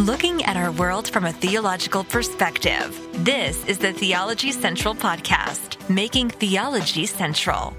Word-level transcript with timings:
looking 0.00 0.42
at 0.44 0.56
our 0.56 0.72
world 0.72 1.10
from 1.10 1.26
a 1.26 1.32
theological 1.32 2.04
perspective. 2.04 2.98
This 3.22 3.62
is 3.66 3.76
the 3.76 3.92
Theology 3.92 4.50
Central 4.50 4.94
Podcast, 4.94 5.76
making 5.90 6.30
theology 6.30 7.04
central. 7.04 7.76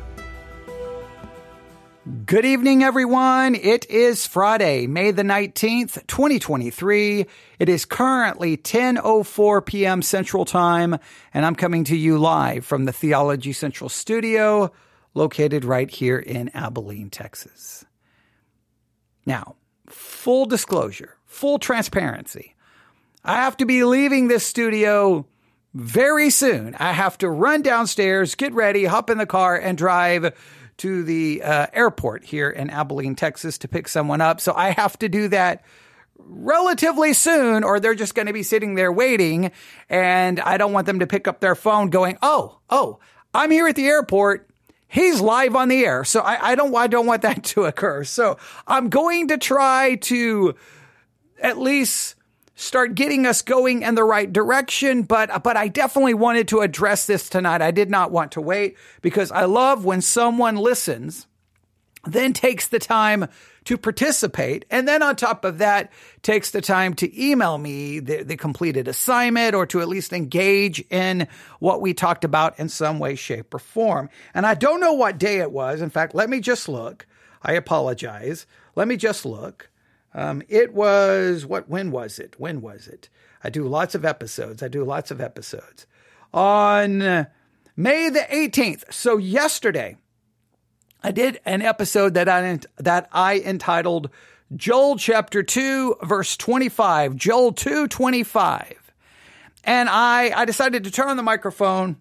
Good 2.27 2.45
evening, 2.45 2.83
everyone. 2.83 3.55
It 3.55 3.89
is 3.89 4.27
Friday, 4.27 4.85
May 4.85 5.09
the 5.09 5.23
19th, 5.23 6.05
2023. 6.05 7.25
It 7.57 7.69
is 7.69 7.85
currently 7.85 8.55
10.04 8.55 9.65
p.m. 9.65 10.03
Central 10.03 10.45
Time, 10.45 10.97
and 11.33 11.43
I'm 11.43 11.55
coming 11.55 11.85
to 11.85 11.95
you 11.95 12.19
live 12.19 12.63
from 12.63 12.85
the 12.85 12.93
Theology 12.93 13.51
Central 13.51 13.89
studio 13.89 14.71
located 15.15 15.65
right 15.65 15.89
here 15.89 16.19
in 16.19 16.49
Abilene, 16.49 17.09
Texas. 17.09 17.83
Now, 19.25 19.55
full 19.87 20.45
disclosure, 20.45 21.17
full 21.31 21.57
transparency. 21.57 22.55
I 23.23 23.35
have 23.35 23.55
to 23.57 23.65
be 23.65 23.83
leaving 23.83 24.27
this 24.27 24.45
studio 24.45 25.25
very 25.73 26.29
soon. 26.29 26.75
I 26.75 26.91
have 26.91 27.17
to 27.19 27.29
run 27.29 27.61
downstairs, 27.61 28.35
get 28.35 28.53
ready, 28.53 28.83
hop 28.83 29.09
in 29.09 29.17
the 29.17 29.25
car, 29.25 29.55
and 29.55 29.77
drive 29.77 30.33
to 30.77 31.03
the 31.03 31.41
uh, 31.41 31.67
airport 31.71 32.25
here 32.25 32.49
in 32.49 32.69
Abilene, 32.69 33.15
Texas 33.15 33.57
to 33.59 33.69
pick 33.69 33.87
someone 33.87 34.19
up. 34.19 34.41
So 34.41 34.53
I 34.53 34.71
have 34.71 34.99
to 34.99 35.07
do 35.07 35.29
that 35.29 35.63
relatively 36.17 37.13
soon, 37.13 37.63
or 37.63 37.79
they're 37.79 37.95
just 37.95 38.13
going 38.13 38.27
to 38.27 38.33
be 38.33 38.43
sitting 38.43 38.75
there 38.75 38.91
waiting. 38.91 39.51
And 39.89 40.39
I 40.41 40.57
don't 40.57 40.73
want 40.73 40.85
them 40.85 40.99
to 40.99 41.07
pick 41.07 41.27
up 41.27 41.39
their 41.39 41.55
phone 41.55 41.89
going, 41.89 42.17
Oh, 42.21 42.59
oh, 42.69 42.99
I'm 43.33 43.51
here 43.51 43.67
at 43.67 43.75
the 43.75 43.87
airport 43.87 44.49
he's 44.91 45.21
live 45.21 45.55
on 45.55 45.69
the 45.69 45.85
air. 45.85 46.03
So 46.03 46.19
I, 46.19 46.51
I 46.51 46.55
don't 46.55 46.75
I 46.75 46.87
don't 46.87 47.05
want 47.05 47.21
that 47.21 47.43
to 47.55 47.63
occur. 47.63 48.03
So 48.03 48.37
I'm 48.67 48.89
going 48.89 49.29
to 49.29 49.37
try 49.37 49.95
to 49.95 50.55
at 51.41 51.57
least 51.57 52.15
start 52.55 52.95
getting 52.95 53.25
us 53.25 53.41
going 53.41 53.81
in 53.81 53.95
the 53.95 54.03
right 54.03 54.31
direction. 54.31 55.03
But 55.03 55.43
but 55.43 55.57
I 55.57 55.67
definitely 55.67 56.13
wanted 56.13 56.47
to 56.49 56.61
address 56.61 57.05
this 57.05 57.29
tonight. 57.29 57.61
I 57.61 57.71
did 57.71 57.89
not 57.89 58.11
want 58.11 58.33
to 58.33 58.41
wait 58.41 58.77
because 59.01 59.31
I 59.31 59.45
love 59.45 59.83
when 59.83 60.01
someone 60.01 60.55
listens, 60.55 61.27
then 62.05 62.33
takes 62.33 62.67
the 62.67 62.79
time 62.79 63.27
to 63.65 63.77
participate. 63.77 64.65
And 64.71 64.87
then 64.87 65.03
on 65.03 65.15
top 65.15 65.45
of 65.45 65.59
that, 65.59 65.91
takes 66.23 66.51
the 66.51 66.61
time 66.61 66.95
to 66.95 67.23
email 67.23 67.57
me 67.57 67.99
the, 67.99 68.23
the, 68.23 68.35
completed 68.35 68.87
assignment 68.87 69.53
or 69.53 69.67
to 69.67 69.81
at 69.81 69.87
least 69.87 70.13
engage 70.13 70.83
in 70.89 71.27
what 71.59 71.79
we 71.79 71.93
talked 71.93 72.23
about 72.23 72.57
in 72.57 72.69
some 72.69 72.97
way, 72.97 73.13
shape, 73.13 73.53
or 73.53 73.59
form. 73.59 74.09
And 74.33 74.47
I 74.47 74.55
don't 74.55 74.79
know 74.79 74.93
what 74.93 75.19
day 75.19 75.37
it 75.39 75.51
was. 75.51 75.79
In 75.81 75.91
fact, 75.91 76.15
let 76.15 76.29
me 76.29 76.39
just 76.39 76.67
look. 76.67 77.05
I 77.43 77.53
apologize. 77.53 78.47
Let 78.75 78.87
me 78.87 78.97
just 78.97 79.25
look. 79.25 79.70
Um, 80.13 80.43
it 80.49 80.73
was 80.73 81.45
what? 81.45 81.69
When 81.69 81.91
was 81.91 82.19
it? 82.19 82.35
When 82.37 82.61
was 82.61 82.87
it? 82.87 83.09
I 83.43 83.49
do 83.49 83.67
lots 83.67 83.95
of 83.95 84.05
episodes. 84.05 84.61
I 84.61 84.67
do 84.67 84.83
lots 84.83 85.11
of 85.11 85.21
episodes 85.21 85.85
on 86.33 87.27
May 87.75 88.09
the 88.09 88.27
18th. 88.31 88.91
So 88.93 89.17
yesterday, 89.17 89.97
I 91.03 91.11
did 91.11 91.39
an 91.45 91.61
episode 91.61 92.13
that 92.13 92.29
I 92.29 92.59
that 92.77 93.09
I 93.11 93.39
entitled 93.39 94.09
Joel 94.55 94.97
chapter 94.97 95.43
2 95.43 95.97
verse 96.03 96.35
25, 96.37 97.15
Joel 97.15 97.53
2:25. 97.53 98.75
And 99.63 99.89
I 99.89 100.31
I 100.35 100.45
decided 100.45 100.83
to 100.83 100.91
turn 100.91 101.07
on 101.07 101.17
the 101.17 101.23
microphone 101.23 101.97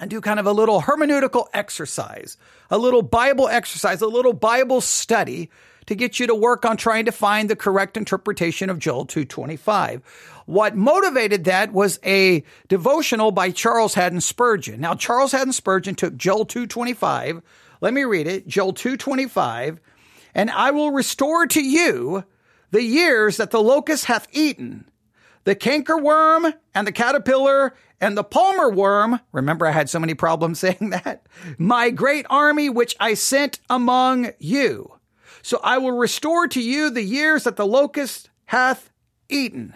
and 0.00 0.10
do 0.10 0.20
kind 0.20 0.40
of 0.40 0.46
a 0.46 0.52
little 0.52 0.82
hermeneutical 0.82 1.46
exercise, 1.54 2.36
a 2.70 2.78
little 2.78 3.02
Bible 3.02 3.48
exercise, 3.48 4.02
a 4.02 4.06
little 4.06 4.32
Bible 4.32 4.80
study 4.80 5.50
to 5.86 5.94
get 5.94 6.20
you 6.20 6.26
to 6.26 6.34
work 6.34 6.64
on 6.64 6.76
trying 6.76 7.06
to 7.06 7.12
find 7.12 7.50
the 7.50 7.56
correct 7.56 7.96
interpretation 7.96 8.70
of 8.70 8.78
Joel 8.78 9.06
225. 9.06 10.02
What 10.46 10.76
motivated 10.76 11.44
that 11.44 11.72
was 11.72 11.98
a 12.04 12.44
devotional 12.68 13.30
by 13.30 13.50
Charles 13.50 13.94
Haddon 13.94 14.20
Spurgeon. 14.20 14.80
Now, 14.80 14.94
Charles 14.94 15.32
Haddon 15.32 15.52
Spurgeon 15.52 15.94
took 15.94 16.16
Joel 16.16 16.44
225, 16.44 17.42
let 17.82 17.92
me 17.92 18.04
read 18.04 18.28
it. 18.28 18.46
Joel 18.46 18.72
225. 18.72 19.80
And 20.34 20.50
I 20.50 20.70
will 20.70 20.92
restore 20.92 21.46
to 21.48 21.62
you 21.62 22.24
the 22.70 22.82
years 22.82 23.36
that 23.36 23.50
the 23.50 23.60
locust 23.60 24.06
hath 24.06 24.28
eaten, 24.30 24.88
the 25.44 25.56
cankerworm 25.56 26.54
and 26.74 26.86
the 26.86 26.92
caterpillar 26.92 27.74
and 28.00 28.16
the 28.16 28.24
palmer 28.24 28.70
worm. 28.70 29.20
Remember, 29.32 29.66
I 29.66 29.72
had 29.72 29.90
so 29.90 29.98
many 29.98 30.14
problems 30.14 30.58
saying 30.60 30.90
that. 30.90 31.26
My 31.58 31.90
great 31.90 32.24
army, 32.30 32.70
which 32.70 32.96
I 33.00 33.14
sent 33.14 33.58
among 33.68 34.30
you. 34.38 34.91
So 35.42 35.60
I 35.62 35.78
will 35.78 35.92
restore 35.92 36.48
to 36.48 36.62
you 36.62 36.90
the 36.90 37.02
years 37.02 37.44
that 37.44 37.56
the 37.56 37.66
locust 37.66 38.30
hath 38.46 38.90
eaten. 39.28 39.74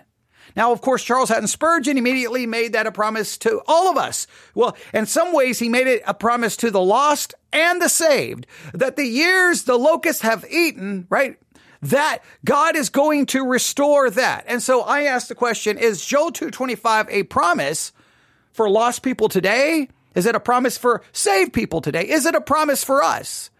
Now, 0.54 0.72
of 0.72 0.80
course, 0.80 1.04
Charles 1.04 1.28
Haddon 1.28 1.48
Spurgeon 1.48 1.98
immediately 1.98 2.46
made 2.46 2.72
that 2.72 2.86
a 2.86 2.92
promise 2.92 3.36
to 3.38 3.60
all 3.66 3.90
of 3.90 3.98
us. 3.98 4.26
Well, 4.54 4.76
in 4.94 5.04
some 5.04 5.34
ways, 5.34 5.58
he 5.58 5.68
made 5.68 5.86
it 5.86 6.02
a 6.06 6.14
promise 6.14 6.56
to 6.58 6.70
the 6.70 6.80
lost 6.80 7.34
and 7.52 7.80
the 7.80 7.88
saved 7.88 8.46
that 8.72 8.96
the 8.96 9.04
years 9.04 9.64
the 9.64 9.76
locusts 9.76 10.22
have 10.22 10.46
eaten, 10.50 11.06
right? 11.10 11.36
That 11.82 12.20
God 12.44 12.74
is 12.74 12.88
going 12.88 13.26
to 13.26 13.44
restore 13.44 14.08
that. 14.10 14.44
And 14.48 14.62
so 14.62 14.80
I 14.80 15.02
ask 15.02 15.28
the 15.28 15.34
question, 15.34 15.76
is 15.76 16.04
Joel 16.04 16.32
225 16.32 17.08
a 17.10 17.24
promise 17.24 17.92
for 18.52 18.70
lost 18.70 19.02
people 19.02 19.28
today? 19.28 19.88
Is 20.14 20.24
it 20.24 20.34
a 20.34 20.40
promise 20.40 20.78
for 20.78 21.02
saved 21.12 21.52
people 21.52 21.82
today? 21.82 22.08
Is 22.08 22.24
it 22.24 22.34
a 22.34 22.40
promise 22.40 22.82
for 22.82 23.02
us? 23.02 23.50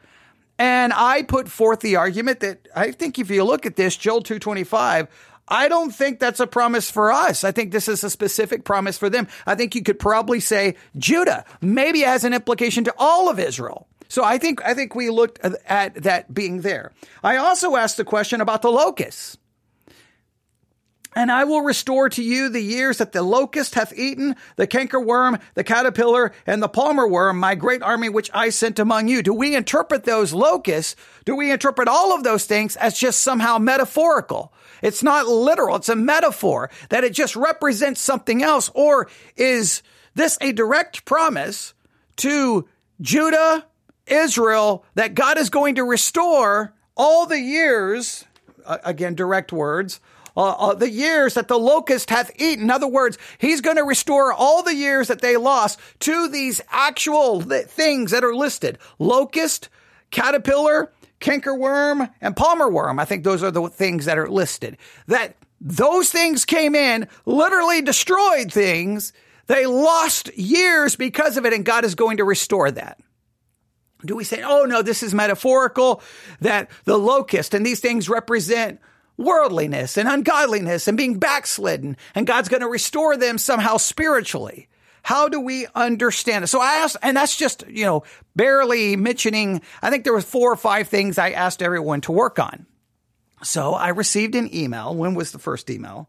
And 0.58 0.92
I 0.92 1.22
put 1.22 1.48
forth 1.48 1.80
the 1.80 1.96
argument 1.96 2.40
that 2.40 2.66
I 2.74 2.92
think 2.92 3.18
if 3.18 3.30
you 3.30 3.44
look 3.44 3.66
at 3.66 3.76
this, 3.76 3.96
Joel 3.96 4.22
225, 4.22 5.08
I 5.48 5.68
don't 5.68 5.90
think 5.94 6.18
that's 6.18 6.40
a 6.40 6.46
promise 6.46 6.90
for 6.90 7.12
us. 7.12 7.44
I 7.44 7.52
think 7.52 7.70
this 7.70 7.88
is 7.88 8.02
a 8.02 8.10
specific 8.10 8.64
promise 8.64 8.98
for 8.98 9.08
them. 9.08 9.28
I 9.46 9.54
think 9.54 9.74
you 9.74 9.82
could 9.82 9.98
probably 9.98 10.40
say 10.40 10.76
Judah 10.96 11.44
maybe 11.60 12.00
has 12.00 12.24
an 12.24 12.34
implication 12.34 12.84
to 12.84 12.94
all 12.98 13.28
of 13.28 13.38
Israel. 13.38 13.86
So 14.08 14.24
I 14.24 14.38
think 14.38 14.64
I 14.64 14.74
think 14.74 14.94
we 14.94 15.10
looked 15.10 15.40
at 15.40 16.02
that 16.02 16.32
being 16.32 16.60
there. 16.60 16.92
I 17.22 17.36
also 17.36 17.76
asked 17.76 17.96
the 17.96 18.04
question 18.04 18.40
about 18.40 18.62
the 18.62 18.70
locusts. 18.70 19.36
And 21.16 21.32
I 21.32 21.44
will 21.44 21.62
restore 21.62 22.10
to 22.10 22.22
you 22.22 22.50
the 22.50 22.60
years 22.60 22.98
that 22.98 23.12
the 23.12 23.22
locust 23.22 23.74
hath 23.74 23.96
eaten, 23.96 24.36
the 24.56 24.66
cankerworm, 24.66 25.40
the 25.54 25.64
caterpillar, 25.64 26.32
and 26.46 26.62
the 26.62 26.68
palmer 26.68 27.08
worm, 27.08 27.40
my 27.40 27.54
great 27.54 27.82
army 27.82 28.10
which 28.10 28.30
I 28.34 28.50
sent 28.50 28.78
among 28.78 29.08
you. 29.08 29.22
Do 29.22 29.32
we 29.32 29.56
interpret 29.56 30.04
those 30.04 30.34
locusts? 30.34 30.94
Do 31.24 31.34
we 31.34 31.50
interpret 31.50 31.88
all 31.88 32.14
of 32.14 32.22
those 32.22 32.44
things 32.44 32.76
as 32.76 32.98
just 32.98 33.22
somehow 33.22 33.56
metaphorical? 33.56 34.52
It's 34.82 35.02
not 35.02 35.26
literal. 35.26 35.76
It's 35.76 35.88
a 35.88 35.96
metaphor 35.96 36.70
that 36.90 37.02
it 37.02 37.14
just 37.14 37.34
represents 37.34 38.02
something 38.02 38.42
else. 38.42 38.70
Or 38.74 39.08
is 39.36 39.82
this 40.14 40.36
a 40.42 40.52
direct 40.52 41.06
promise 41.06 41.72
to 42.16 42.68
Judah, 43.00 43.64
Israel, 44.06 44.84
that 44.96 45.14
God 45.14 45.38
is 45.38 45.48
going 45.48 45.76
to 45.76 45.82
restore 45.84 46.74
all 46.94 47.24
the 47.24 47.40
years, 47.40 48.26
again, 48.66 49.14
direct 49.14 49.50
words, 49.50 49.98
uh, 50.36 50.50
uh, 50.50 50.74
the 50.74 50.90
years 50.90 51.34
that 51.34 51.48
the 51.48 51.58
locust 51.58 52.10
hath 52.10 52.30
eaten. 52.36 52.64
In 52.64 52.70
other 52.70 52.88
words, 52.88 53.18
he's 53.38 53.60
going 53.60 53.76
to 53.76 53.84
restore 53.84 54.32
all 54.32 54.62
the 54.62 54.74
years 54.74 55.08
that 55.08 55.20
they 55.20 55.36
lost 55.36 55.80
to 56.00 56.28
these 56.28 56.60
actual 56.70 57.42
th- 57.42 57.66
things 57.66 58.10
that 58.10 58.24
are 58.24 58.34
listed. 58.34 58.78
Locust, 58.98 59.68
caterpillar, 60.10 60.92
cankerworm, 61.20 62.10
and 62.20 62.36
palmer 62.36 62.68
worm. 62.68 62.98
I 62.98 63.04
think 63.04 63.24
those 63.24 63.42
are 63.42 63.50
the 63.50 63.68
things 63.68 64.04
that 64.04 64.18
are 64.18 64.28
listed. 64.28 64.76
That 65.06 65.36
those 65.60 66.10
things 66.10 66.44
came 66.44 66.74
in, 66.74 67.08
literally 67.24 67.82
destroyed 67.82 68.52
things. 68.52 69.12
They 69.46 69.66
lost 69.66 70.36
years 70.36 70.96
because 70.96 71.36
of 71.36 71.46
it, 71.46 71.52
and 71.52 71.64
God 71.64 71.84
is 71.84 71.94
going 71.94 72.18
to 72.18 72.24
restore 72.24 72.70
that. 72.70 73.00
Do 74.04 74.14
we 74.14 74.24
say, 74.24 74.42
oh 74.44 74.64
no, 74.64 74.82
this 74.82 75.02
is 75.02 75.14
metaphorical, 75.14 76.02
that 76.40 76.70
the 76.84 76.98
locust 76.98 77.54
and 77.54 77.64
these 77.64 77.80
things 77.80 78.08
represent 78.08 78.80
worldliness 79.16 79.96
and 79.96 80.08
ungodliness 80.08 80.88
and 80.88 80.96
being 80.96 81.18
backslidden, 81.18 81.96
and 82.14 82.26
God's 82.26 82.48
going 82.48 82.62
to 82.62 82.68
restore 82.68 83.16
them 83.16 83.38
somehow 83.38 83.76
spiritually. 83.76 84.68
How 85.02 85.28
do 85.28 85.40
we 85.40 85.66
understand 85.74 86.44
it? 86.44 86.48
So 86.48 86.60
I 86.60 86.76
asked, 86.76 86.96
and 87.00 87.16
that's 87.16 87.36
just, 87.36 87.64
you 87.68 87.84
know, 87.84 88.02
barely 88.34 88.96
mentioning, 88.96 89.62
I 89.80 89.90
think 89.90 90.04
there 90.04 90.12
was 90.12 90.24
four 90.24 90.52
or 90.52 90.56
five 90.56 90.88
things 90.88 91.16
I 91.16 91.30
asked 91.30 91.62
everyone 91.62 92.00
to 92.02 92.12
work 92.12 92.38
on. 92.38 92.66
So 93.42 93.72
I 93.72 93.88
received 93.88 94.34
an 94.34 94.52
email. 94.54 94.94
When 94.94 95.14
was 95.14 95.30
the 95.30 95.38
first 95.38 95.70
email? 95.70 96.08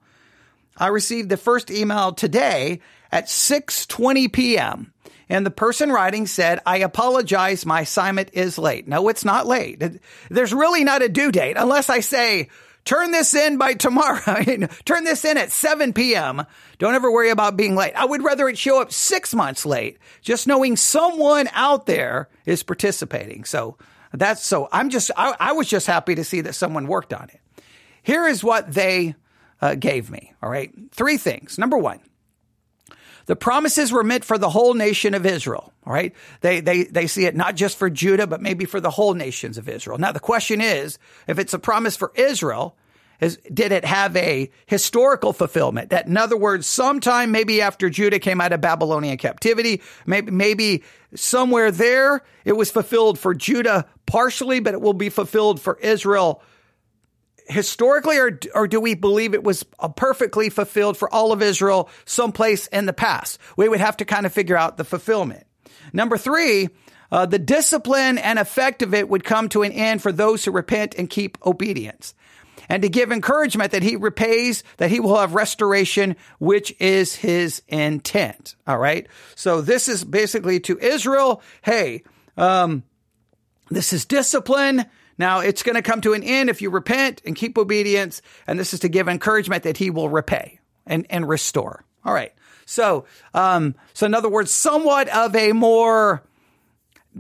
I 0.76 0.88
received 0.88 1.30
the 1.30 1.38
first 1.38 1.70
email 1.70 2.14
today 2.14 2.82
at 3.12 3.28
6:20 3.28 4.32
p.m. 4.34 4.94
And 5.30 5.46
the 5.46 5.52
person 5.52 5.92
writing 5.92 6.26
said, 6.26 6.62
I 6.66 6.78
apologize, 6.78 7.66
my 7.66 7.82
assignment 7.82 8.30
is 8.34 8.58
late. 8.58 8.88
No, 8.88 9.10
it's 9.10 9.26
not 9.26 9.46
late. 9.46 9.84
There's 10.30 10.54
really 10.54 10.86
not 10.86 11.02
a 11.02 11.10
due 11.10 11.32
date 11.32 11.58
unless 11.58 11.90
I 11.90 12.00
say, 12.00 12.48
turn 12.88 13.12
this 13.12 13.34
in 13.36 13.58
by 13.58 13.74
tomorrow. 13.74 14.44
turn 14.86 15.04
this 15.04 15.24
in 15.26 15.38
at 15.38 15.52
7 15.52 15.94
p.m. 15.94 16.46
Don't 16.80 16.96
ever 16.96 17.12
worry 17.12 17.30
about 17.30 17.58
being 17.58 17.76
late. 17.76 17.94
I 17.96 18.06
would 18.06 18.24
rather 18.24 18.48
it 18.48 18.58
show 18.58 18.82
up 18.82 18.92
six 18.92 19.36
months 19.36 19.66
late, 19.66 19.98
just 20.22 20.48
knowing 20.48 20.76
someone 20.76 21.50
out 21.54 21.86
there 21.86 22.30
is 22.46 22.64
participating. 22.64 23.46
So 23.46 23.78
that's 24.14 24.44
so 24.44 24.70
I'm 24.72 24.90
just, 24.90 25.12
I, 25.16 25.36
I 25.40 25.52
was 25.52 25.68
just 25.68 25.86
happy 25.86 26.16
to 26.16 26.24
see 26.24 26.42
that 26.42 26.56
someone 26.56 26.88
worked 26.88 27.14
on 27.14 27.30
it. 27.30 27.40
Here 28.02 28.26
is 28.26 28.44
what 28.44 28.74
they 28.74 29.16
uh, 29.62 29.76
gave 29.76 30.10
me. 30.10 30.34
All 30.42 30.50
right. 30.50 30.72
Three 30.92 31.18
things. 31.18 31.58
Number 31.58 31.78
one, 31.78 32.00
the 33.28 33.36
promises 33.36 33.92
were 33.92 34.04
meant 34.04 34.26
for 34.26 34.38
the 34.38 34.50
whole 34.50 34.74
nation 34.74 35.14
of 35.14 35.26
Israel. 35.26 35.72
All 35.86 35.94
right. 35.94 36.14
They, 36.42 36.60
they, 36.60 36.84
they 36.84 37.08
see 37.08 37.26
it 37.26 37.36
not 37.36 37.56
just 37.56 37.78
for 37.78 37.90
Judah, 37.90 38.26
but 38.26 38.42
maybe 38.42 38.66
for 38.66 38.80
the 38.80 38.90
whole 38.90 39.14
nations 39.14 39.58
of 39.58 39.70
Israel. 39.70 39.98
Now, 39.98 40.12
the 40.12 40.20
question 40.20 40.60
is, 40.62 40.98
if 41.28 41.38
it's 41.38 41.54
a 41.54 41.60
promise 41.60 41.96
for 41.96 42.12
Israel, 42.16 42.76
is, 43.20 43.38
did 43.52 43.72
it 43.72 43.84
have 43.84 44.16
a 44.16 44.50
historical 44.66 45.34
fulfillment? 45.34 45.90
That, 45.90 46.08
in 46.08 46.18
other 46.18 46.38
words, 46.38 46.68
sometime 46.68 47.32
maybe 47.32 47.62
after 47.62 47.90
Judah 47.90 48.20
came 48.20 48.40
out 48.40 48.54
of 48.54 48.62
Babylonian 48.62 49.18
captivity, 49.18 49.82
maybe, 50.06 50.32
maybe 50.32 50.84
somewhere 51.16 51.72
there, 51.72 52.24
it 52.46 52.54
was 52.54 52.72
fulfilled 52.72 53.18
for 53.20 53.34
Judah 53.34 53.86
partially, 54.06 54.60
but 54.60 54.74
it 54.74 54.82
will 54.82 54.94
be 54.94 55.10
fulfilled 55.10 55.60
for 55.60 55.78
Israel 55.80 56.42
historically, 57.50 58.18
or, 58.18 58.40
or 58.54 58.68
do 58.68 58.80
we 58.80 58.96
believe 58.96 59.34
it 59.34 59.44
was 59.44 59.64
perfectly 59.96 60.50
fulfilled 60.50 60.98
for 60.98 61.14
all 61.14 61.32
of 61.32 61.42
Israel 61.42 61.90
someplace 62.06 62.68
in 62.68 62.86
the 62.86 62.94
past? 62.94 63.40
We 63.56 63.70
would 63.70 63.80
have 63.80 63.98
to 63.98 64.06
kind 64.06 64.26
of 64.26 64.34
figure 64.34 64.58
out 64.58 64.78
the 64.78 64.84
fulfillment. 64.84 65.46
Number 65.94 66.18
three, 66.18 66.70
uh, 67.12 67.26
the 67.26 67.40
discipline 67.40 68.18
and 68.18 68.38
effect 68.38 68.82
of 68.82 68.94
it 68.94 69.10
would 69.10 69.24
come 69.24 69.50
to 69.50 69.64
an 69.64 69.72
end 69.72 70.02
for 70.02 70.12
those 70.12 70.44
who 70.44 70.52
repent 70.52 70.96
and 70.98 71.10
keep 71.10 71.38
obedience. 71.46 72.14
And 72.70 72.84
to 72.84 72.90
give 72.90 73.12
encouragement 73.12 73.72
that 73.72 73.84
he 73.84 73.96
repays, 73.96 74.64
that 74.76 74.92
he 74.92 75.00
will 75.00 75.18
have 75.18 75.34
restoration, 75.34 76.18
which 76.40 76.76
is 76.80 77.16
his 77.16 77.62
intent. 77.70 78.56
All 78.68 78.78
right. 78.78 79.08
So 79.36 79.62
this 79.62 79.88
is 79.88 80.04
basically 80.04 80.60
to 80.62 80.78
Israel. 80.78 81.42
Hey, 81.62 82.04
um, 82.36 82.84
this 83.70 83.94
is 83.94 84.06
discipline. 84.06 84.86
Now 85.18 85.40
it's 85.40 85.64
going 85.64 85.76
to 85.76 85.82
come 85.82 86.02
to 86.02 86.14
an 86.14 86.24
end 86.24 86.50
if 86.50 86.62
you 86.62 86.70
repent 86.70 87.22
and 87.26 87.36
keep 87.36 87.58
obedience. 87.58 88.22
And 88.46 88.60
this 88.60 88.74
is 88.74 88.82
to 88.82 88.90
give 88.90 89.08
encouragement 89.08 89.64
that 89.64 89.78
he 89.78 89.90
will 89.90 90.10
repay 90.10 90.60
and, 90.86 91.06
and 91.10 91.28
restore. 91.28 91.84
All 92.06 92.14
right. 92.14 92.34
So, 92.66 93.06
um, 93.34 93.76
so 93.94 94.06
in 94.06 94.14
other 94.14 94.30
words, 94.30 94.52
somewhat 94.52 95.08
of 95.10 95.36
a 95.36 95.54
more, 95.54 96.24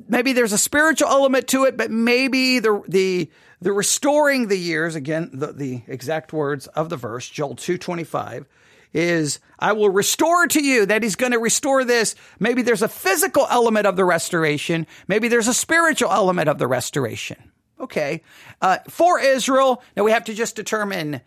maybe 0.07 0.33
there's 0.33 0.53
a 0.53 0.57
spiritual 0.57 1.09
element 1.09 1.47
to 1.49 1.63
it, 1.63 1.77
but 1.77 1.89
maybe 1.89 2.59
the, 2.59 2.83
the, 2.87 3.31
the 3.61 3.71
restoring 3.71 4.47
the 4.47 4.57
years, 4.57 4.95
again, 4.95 5.29
the, 5.33 5.53
the 5.53 5.81
exact 5.87 6.33
words 6.33 6.67
of 6.67 6.89
the 6.89 6.97
verse, 6.97 7.29
Joel 7.29 7.55
225, 7.55 8.45
is 8.93 9.39
I 9.59 9.73
will 9.73 9.89
restore 9.89 10.47
to 10.47 10.63
you 10.63 10.85
that 10.85 11.03
he's 11.03 11.15
going 11.15 11.31
to 11.31 11.39
restore 11.39 11.83
this. 11.83 12.15
Maybe 12.39 12.61
there's 12.61 12.81
a 12.81 12.89
physical 12.89 13.47
element 13.49 13.85
of 13.87 13.95
the 13.95 14.05
restoration. 14.05 14.85
Maybe 15.07 15.27
there's 15.27 15.47
a 15.47 15.53
spiritual 15.53 16.11
element 16.11 16.49
of 16.49 16.57
the 16.57 16.67
restoration. 16.67 17.46
Okay. 17.87 18.21
Uh, 18.61 18.79
for 18.89 19.17
Israel, 19.17 19.81
now 19.95 20.03
we 20.03 20.11
have 20.11 20.25
to 20.25 20.33
just 20.33 20.57
determine 20.57 21.21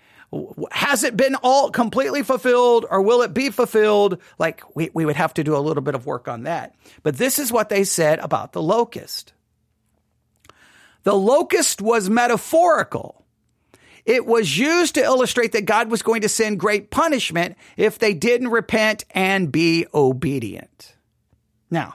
has 0.70 1.02
it 1.02 1.16
been 1.16 1.36
all 1.36 1.70
completely 1.70 2.22
fulfilled 2.22 2.84
or 2.88 3.00
will 3.00 3.22
it 3.22 3.32
be 3.32 3.48
fulfilled? 3.48 4.18
Like 4.38 4.62
we, 4.76 4.90
we 4.92 5.06
would 5.06 5.16
have 5.16 5.32
to 5.34 5.44
do 5.44 5.56
a 5.56 5.58
little 5.58 5.82
bit 5.82 5.94
of 5.94 6.04
work 6.04 6.28
on 6.28 6.42
that. 6.42 6.74
But 7.02 7.16
this 7.16 7.38
is 7.38 7.50
what 7.50 7.70
they 7.70 7.82
said 7.82 8.18
about 8.18 8.52
the 8.52 8.62
locust. 8.62 9.32
The 11.04 11.14
locust 11.14 11.80
was 11.80 12.10
metaphorical. 12.10 13.24
It 14.04 14.26
was 14.26 14.58
used 14.58 14.96
to 14.96 15.02
illustrate 15.02 15.52
that 15.52 15.64
God 15.64 15.90
was 15.90 16.02
going 16.02 16.20
to 16.20 16.28
send 16.28 16.60
great 16.60 16.90
punishment 16.90 17.56
if 17.78 17.98
they 17.98 18.12
didn't 18.12 18.48
repent 18.48 19.06
and 19.12 19.50
be 19.50 19.86
obedient. 19.94 20.94
Now, 21.70 21.94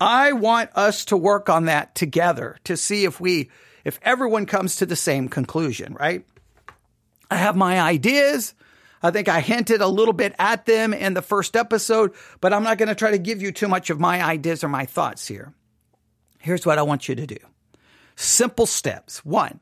I 0.00 0.32
want 0.32 0.70
us 0.74 1.06
to 1.06 1.16
work 1.16 1.48
on 1.48 1.66
that 1.66 1.94
together 1.94 2.56
to 2.64 2.76
see 2.76 3.04
if 3.04 3.20
we, 3.20 3.50
if 3.84 3.98
everyone 4.02 4.46
comes 4.46 4.76
to 4.76 4.86
the 4.86 4.96
same 4.96 5.28
conclusion, 5.28 5.94
right? 5.94 6.24
I 7.30 7.36
have 7.36 7.56
my 7.56 7.80
ideas. 7.80 8.54
I 9.02 9.10
think 9.10 9.28
I 9.28 9.40
hinted 9.40 9.80
a 9.80 9.88
little 9.88 10.14
bit 10.14 10.34
at 10.38 10.66
them 10.66 10.92
in 10.92 11.14
the 11.14 11.22
first 11.22 11.56
episode, 11.56 12.12
but 12.40 12.52
I'm 12.52 12.62
not 12.62 12.78
going 12.78 12.88
to 12.88 12.94
try 12.94 13.10
to 13.10 13.18
give 13.18 13.40
you 13.40 13.52
too 13.52 13.68
much 13.68 13.90
of 13.90 14.00
my 14.00 14.22
ideas 14.22 14.62
or 14.62 14.68
my 14.68 14.86
thoughts 14.86 15.26
here. 15.26 15.52
Here's 16.40 16.66
what 16.66 16.78
I 16.78 16.82
want 16.82 17.08
you 17.08 17.14
to 17.14 17.26
do. 17.26 17.38
Simple 18.16 18.66
steps. 18.66 19.24
One, 19.24 19.60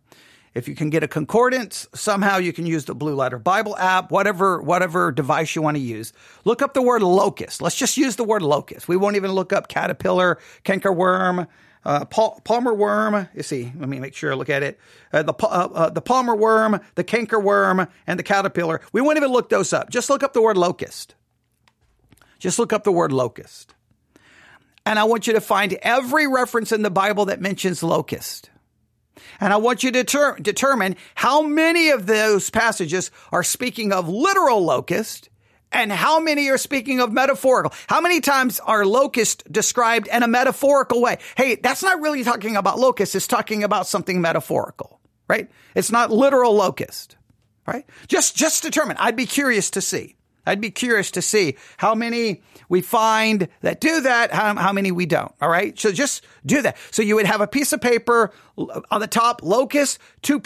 if 0.55 0.69
you 0.69 0.77
can 0.77 0.89
get 0.89 1.03
a 1.03 1.09
concordance, 1.09 1.89
somehow 1.95 2.39
you 2.39 2.53
can 2.53 2.65
use 2.65 2.85
the 2.85 2.95
Blue 2.95 3.15
Letter 3.15 3.39
Bible 3.39 3.77
app, 3.77 4.11
whatever, 4.11 4.63
whatever 4.63 5.11
device 5.11 5.55
you 5.57 5.63
want 5.63 5.77
to 5.77 5.83
use. 5.83 6.13
Look 6.45 6.63
up 6.63 6.75
the 6.75 6.83
word 6.83 7.03
locust. 7.03 7.61
Let's 7.61 7.77
just 7.77 7.97
use 7.97 8.17
the 8.17 8.25
word 8.25 8.43
locust. 8.43 8.87
We 8.87 8.97
won't 8.97 9.17
even 9.17 9.33
look 9.33 9.53
up 9.53 9.67
caterpillar, 9.67 10.39
cankerworm, 10.65 11.49
uh, 11.85 12.05
palmer 12.07 12.73
worm. 12.73 13.29
You 13.35 13.43
see, 13.43 13.73
let 13.77 13.89
me 13.89 13.99
make 13.99 14.15
sure 14.15 14.33
I 14.33 14.37
look 14.37 14.49
at 14.49 14.63
it. 14.63 14.79
Uh, 15.13 15.25
the, 15.25 15.35
uh, 15.35 15.69
uh, 15.75 15.91
the 15.91 16.01
palmer 16.01 16.37
worm, 16.37 16.81
the 16.95 17.05
cankerworm, 17.05 17.89
and 18.07 18.19
the 18.19 18.23
caterpillar. 18.23 18.81
We 18.93 19.01
won't 19.01 19.17
even 19.17 19.33
look 19.33 19.49
those 19.49 19.73
up. 19.73 19.91
Just 19.91 20.09
look 20.09 20.23
up 20.23 20.33
the 20.33 20.43
word 20.43 20.57
locust. 20.57 21.15
Just 22.39 22.59
look 22.59 22.73
up 22.73 22.85
the 22.85 22.93
word 22.93 23.13
locust. 23.13 23.75
And 24.87 24.99
I 24.99 25.05
want 25.05 25.27
you 25.27 25.33
to 25.33 25.41
find 25.41 25.73
every 25.83 26.27
reference 26.27 26.71
in 26.71 26.83
the 26.83 26.91
Bible 26.91 27.27
that 27.27 27.41
mentions 27.41 27.83
locust. 27.83 28.51
And 29.41 29.53
I 29.53 29.57
want 29.57 29.83
you 29.83 29.91
to 29.93 30.05
ter- 30.05 30.39
determine 30.39 30.97
how 31.15 31.43
many 31.43 31.91
of 31.91 32.07
those 32.07 32.51
passages 32.51 33.11
are 33.33 33.43
speaking 33.43 33.93
of 33.93 34.09
literal 34.09 34.65
locust 34.65 35.29
and 35.75 35.91
how 35.93 36.21
many 36.21 36.49
are 36.49 36.59
speaking 36.59 37.01
of 37.01 37.13
metaphorical. 37.13 37.73
How 37.89 38.01
many 38.01 38.21
times 38.21 38.61
are 38.61 38.87
locust 38.87 39.51
described 39.51 40.09
in 40.09 40.23
a 40.23 40.29
metaphorical 40.29 41.03
way? 41.03 41.19
Hey, 41.37 41.57
that's 41.57 41.83
not 41.83 42.01
really 42.01 42.23
talking 42.25 42.57
about 42.57 42.79
locust. 42.79 43.15
It's 43.15 43.27
talking 43.27 43.65
about 43.65 43.87
something 43.87 44.21
metaphorical, 44.21 45.01
right? 45.29 45.51
It's 45.75 45.91
not 45.91 46.11
literal 46.13 46.55
locust, 46.55 47.17
right? 47.67 47.85
Just, 48.07 48.37
just 48.37 48.63
determine. 48.63 48.97
I'd 48.99 49.17
be 49.17 49.27
curious 49.27 49.71
to 49.71 49.81
see. 49.81 50.17
I'd 50.47 50.61
be 50.61 50.71
curious 50.71 51.11
to 51.13 51.23
see 51.23 51.57
how 51.77 51.95
many 51.95 52.43
we 52.69 52.81
find 52.81 53.49
that 53.63 53.81
do 53.81 54.01
that, 54.03 54.33
how, 54.33 54.55
how 54.57 54.73
many 54.73 54.93
we 54.93 55.07
don't. 55.07 55.33
All 55.41 55.49
right. 55.49 55.79
So 55.79 55.93
just 55.93 56.25
do 56.45 56.63
that. 56.63 56.77
So 56.91 57.03
you 57.03 57.17
would 57.17 57.27
have 57.27 57.41
a 57.41 57.47
piece 57.47 57.73
of 57.73 57.81
paper 57.81 58.33
on 58.57 59.01
the 59.01 59.07
top, 59.07 59.43
locus, 59.43 59.99
two, 60.23 60.41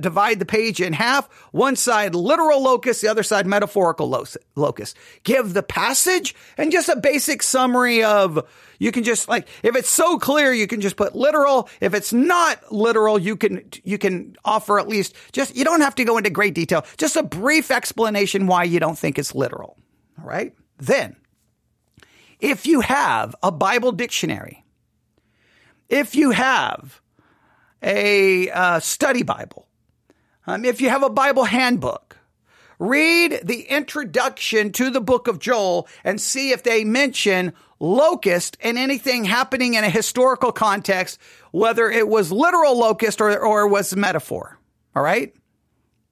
divide 0.00 0.38
the 0.38 0.46
page 0.46 0.80
in 0.80 0.92
half. 0.92 1.28
One 1.52 1.76
side 1.76 2.14
literal 2.14 2.62
locus, 2.62 3.00
the 3.00 3.08
other 3.08 3.22
side 3.22 3.46
metaphorical 3.46 4.26
locus. 4.54 4.94
Give 5.22 5.52
the 5.52 5.62
passage 5.62 6.34
and 6.56 6.72
just 6.72 6.88
a 6.88 6.96
basic 6.96 7.42
summary 7.42 8.02
of, 8.02 8.46
you 8.78 8.92
can 8.92 9.04
just 9.04 9.28
like, 9.28 9.48
if 9.62 9.76
it's 9.76 9.90
so 9.90 10.18
clear, 10.18 10.52
you 10.52 10.66
can 10.66 10.80
just 10.80 10.96
put 10.96 11.14
literal. 11.14 11.68
If 11.80 11.94
it's 11.94 12.12
not 12.12 12.72
literal, 12.72 13.18
you 13.18 13.36
can, 13.36 13.68
you 13.84 13.98
can 13.98 14.36
offer 14.44 14.78
at 14.78 14.88
least 14.88 15.14
just, 15.32 15.56
you 15.56 15.64
don't 15.64 15.80
have 15.80 15.94
to 15.96 16.04
go 16.04 16.18
into 16.18 16.30
great 16.30 16.54
detail, 16.54 16.84
just 16.96 17.16
a 17.16 17.22
brief 17.22 17.70
explanation 17.70 18.46
why 18.46 18.64
you 18.64 18.80
don't 18.80 18.98
think 18.98 19.18
it's 19.18 19.34
literal. 19.34 19.76
All 20.18 20.26
right. 20.26 20.54
Then 20.78 21.16
if 22.40 22.66
you 22.66 22.80
have 22.80 23.34
a 23.42 23.50
Bible 23.50 23.92
dictionary, 23.92 24.64
if 25.88 26.14
you 26.14 26.32
have 26.32 27.00
a 27.82 28.50
uh, 28.50 28.80
study 28.80 29.22
Bible, 29.22 29.68
um, 30.46 30.64
if 30.64 30.80
you 30.80 30.88
have 30.88 31.02
a 31.02 31.10
Bible 31.10 31.44
handbook, 31.44 32.18
read 32.78 33.40
the 33.42 33.62
introduction 33.62 34.70
to 34.72 34.90
the 34.90 35.00
book 35.00 35.28
of 35.28 35.38
Joel 35.38 35.88
and 36.04 36.20
see 36.20 36.50
if 36.50 36.62
they 36.62 36.84
mention 36.84 37.52
locust 37.78 38.56
and 38.60 38.78
anything 38.78 39.24
happening 39.24 39.74
in 39.74 39.84
a 39.84 39.90
historical 39.90 40.52
context, 40.52 41.18
whether 41.50 41.90
it 41.90 42.08
was 42.08 42.32
literal 42.32 42.78
locust 42.78 43.20
or, 43.20 43.38
or 43.38 43.66
was 43.66 43.94
metaphor. 43.94 44.58
All 44.94 45.02
right. 45.02 45.34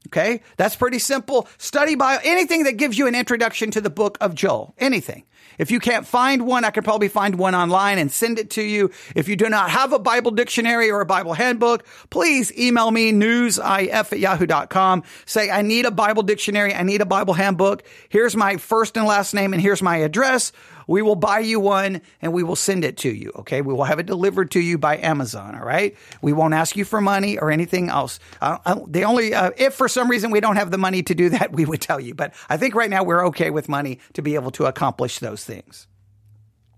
Okay. 0.08 0.42
That's 0.56 0.76
pretty 0.76 0.98
simple. 0.98 1.48
Study 1.58 1.94
Bible, 1.94 2.22
anything 2.24 2.64
that 2.64 2.76
gives 2.76 2.98
you 2.98 3.06
an 3.06 3.14
introduction 3.14 3.70
to 3.72 3.80
the 3.80 3.90
book 3.90 4.18
of 4.20 4.34
Joel, 4.34 4.74
anything. 4.78 5.24
If 5.58 5.70
you 5.70 5.80
can't 5.80 6.06
find 6.06 6.46
one, 6.46 6.64
I 6.64 6.70
can 6.70 6.82
probably 6.82 7.08
find 7.08 7.36
one 7.36 7.54
online 7.54 7.98
and 7.98 8.10
send 8.10 8.38
it 8.38 8.50
to 8.50 8.62
you. 8.62 8.90
If 9.14 9.28
you 9.28 9.36
do 9.36 9.48
not 9.48 9.70
have 9.70 9.92
a 9.92 9.98
Bible 9.98 10.30
dictionary 10.30 10.90
or 10.90 11.00
a 11.00 11.06
Bible 11.06 11.34
handbook, 11.34 11.86
please 12.10 12.56
email 12.58 12.90
me 12.90 13.12
newsif 13.12 14.12
at 14.12 14.18
yahoo.com. 14.18 15.02
Say, 15.26 15.50
I 15.50 15.62
need 15.62 15.86
a 15.86 15.90
Bible 15.90 16.22
dictionary. 16.22 16.74
I 16.74 16.82
need 16.82 17.00
a 17.00 17.06
Bible 17.06 17.34
handbook. 17.34 17.84
Here's 18.08 18.36
my 18.36 18.56
first 18.56 18.96
and 18.96 19.06
last 19.06 19.34
name 19.34 19.52
and 19.52 19.62
here's 19.62 19.82
my 19.82 19.98
address. 19.98 20.52
We 20.86 21.02
will 21.02 21.16
buy 21.16 21.40
you 21.40 21.60
one 21.60 22.02
and 22.20 22.32
we 22.32 22.42
will 22.42 22.56
send 22.56 22.84
it 22.84 22.98
to 22.98 23.10
you. 23.10 23.32
Okay. 23.36 23.62
We 23.62 23.72
will 23.72 23.84
have 23.84 23.98
it 23.98 24.06
delivered 24.06 24.50
to 24.52 24.60
you 24.60 24.78
by 24.78 24.98
Amazon. 24.98 25.54
All 25.54 25.64
right. 25.64 25.96
We 26.22 26.32
won't 26.32 26.54
ask 26.54 26.76
you 26.76 26.84
for 26.84 27.00
money 27.00 27.38
or 27.38 27.50
anything 27.50 27.88
else. 27.88 28.20
Uh, 28.40 28.58
uh, 28.64 28.80
the 28.86 29.04
only, 29.04 29.34
uh, 29.34 29.52
if 29.56 29.74
for 29.74 29.88
some 29.88 30.10
reason 30.10 30.30
we 30.30 30.40
don't 30.40 30.56
have 30.56 30.70
the 30.70 30.78
money 30.78 31.02
to 31.02 31.14
do 31.14 31.30
that, 31.30 31.52
we 31.54 31.64
would 31.64 31.80
tell 31.80 32.00
you. 32.00 32.14
But 32.14 32.34
I 32.48 32.56
think 32.56 32.74
right 32.74 32.90
now 32.90 33.02
we're 33.02 33.26
okay 33.28 33.50
with 33.50 33.68
money 33.68 33.98
to 34.14 34.22
be 34.22 34.34
able 34.34 34.50
to 34.52 34.66
accomplish 34.66 35.18
those 35.34 35.44
things. 35.44 35.88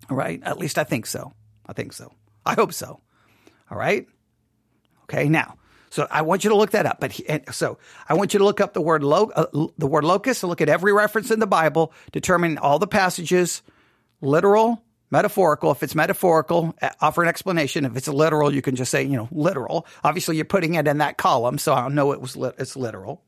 All 0.08 0.16
right. 0.16 0.42
At 0.42 0.58
least 0.58 0.78
I 0.78 0.84
think 0.84 1.04
so. 1.04 1.34
I 1.66 1.74
think 1.74 1.92
so. 1.92 2.12
I 2.46 2.54
hope 2.54 2.72
so. 2.72 3.00
All 3.70 3.76
right. 3.76 4.06
Okay. 5.02 5.28
Now, 5.28 5.58
so 5.90 6.06
I 6.10 6.22
want 6.22 6.42
you 6.42 6.50
to 6.50 6.56
look 6.56 6.70
that 6.70 6.86
up. 6.86 6.98
But 6.98 7.12
he, 7.12 7.26
so 7.50 7.76
I 8.08 8.14
want 8.14 8.32
you 8.32 8.38
to 8.38 8.44
look 8.44 8.62
up 8.62 8.72
the 8.72 8.80
word 8.80 9.02
lo, 9.04 9.30
uh, 9.36 9.68
the 9.76 9.86
word 9.86 10.04
locust 10.04 10.42
and 10.42 10.48
look 10.48 10.62
at 10.62 10.70
every 10.70 10.92
reference 10.94 11.30
in 11.30 11.38
the 11.38 11.46
Bible, 11.46 11.92
determine 12.12 12.56
all 12.56 12.78
the 12.78 12.86
passages 12.86 13.60
literal, 14.22 14.82
metaphorical. 15.10 15.70
If 15.72 15.82
it's 15.82 15.94
metaphorical, 15.94 16.74
offer 17.02 17.22
an 17.22 17.28
explanation. 17.28 17.84
If 17.84 17.94
it's 17.94 18.08
literal, 18.08 18.54
you 18.54 18.62
can 18.62 18.74
just 18.74 18.90
say, 18.90 19.02
you 19.02 19.18
know, 19.18 19.28
literal. 19.30 19.86
Obviously, 20.02 20.36
you're 20.36 20.46
putting 20.46 20.74
it 20.74 20.88
in 20.88 20.98
that 20.98 21.18
column, 21.18 21.58
so 21.58 21.74
I 21.74 21.88
know 21.88 22.12
it 22.12 22.22
was 22.22 22.36
li- 22.36 22.52
it's 22.58 22.74
literal. 22.74 23.22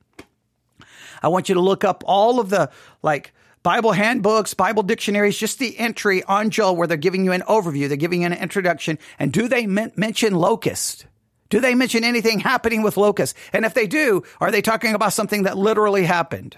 I 1.23 1.29
want 1.29 1.51
you 1.51 1.57
to 1.57 1.61
look 1.61 1.85
up 1.85 2.03
all 2.07 2.41
of 2.41 2.49
the 2.49 2.71
like 3.03 3.35
Bible 3.63 3.93
handbooks, 3.93 4.55
Bible 4.55 4.83
dictionaries, 4.83 5.37
just 5.37 5.59
the 5.59 5.79
entry 5.79 6.23
on 6.25 6.51
Joel 6.51 6.77
where 6.77 6.87
they're 6.87 6.97
giving 6.97 7.25
you 7.25 7.33
an 7.33 7.43
overview, 7.43 7.89
they're 7.89 7.97
giving 7.97 8.21
you 8.23 8.27
an 8.27 8.33
introduction. 8.33 8.99
And 9.19 9.33
do 9.33 9.49
they 9.49 9.67
men- 9.67 9.93
mention 9.97 10.35
locust? 10.35 11.07
Do 11.51 11.61
they 11.61 11.75
mention 11.75 12.05
anything 12.05 12.41
happening 12.41 12.83
with 12.83 12.97
locust? 12.97 13.35
And 13.53 13.65
if 13.65 13.75
they 13.75 13.87
do, 13.87 14.23
are 14.41 14.51
they 14.51 14.63
talking 14.63 14.95
about 14.95 15.13
something 15.13 15.45
that 15.45 15.57
literally 15.57 16.05
happened? 16.05 16.57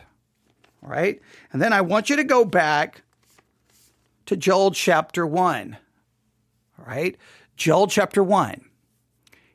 All 0.82 0.90
right. 0.90 1.20
And 1.52 1.62
then 1.62 1.72
I 1.72 1.80
want 1.82 2.10
you 2.10 2.16
to 2.16 2.24
go 2.24 2.44
back 2.44 3.02
to 4.26 4.36
Joel 4.36 4.72
chapter 4.72 5.26
1. 5.26 5.76
All 6.78 6.84
right. 6.84 7.16
Joel 7.56 7.86
chapter 7.86 8.22
1. 8.22 8.64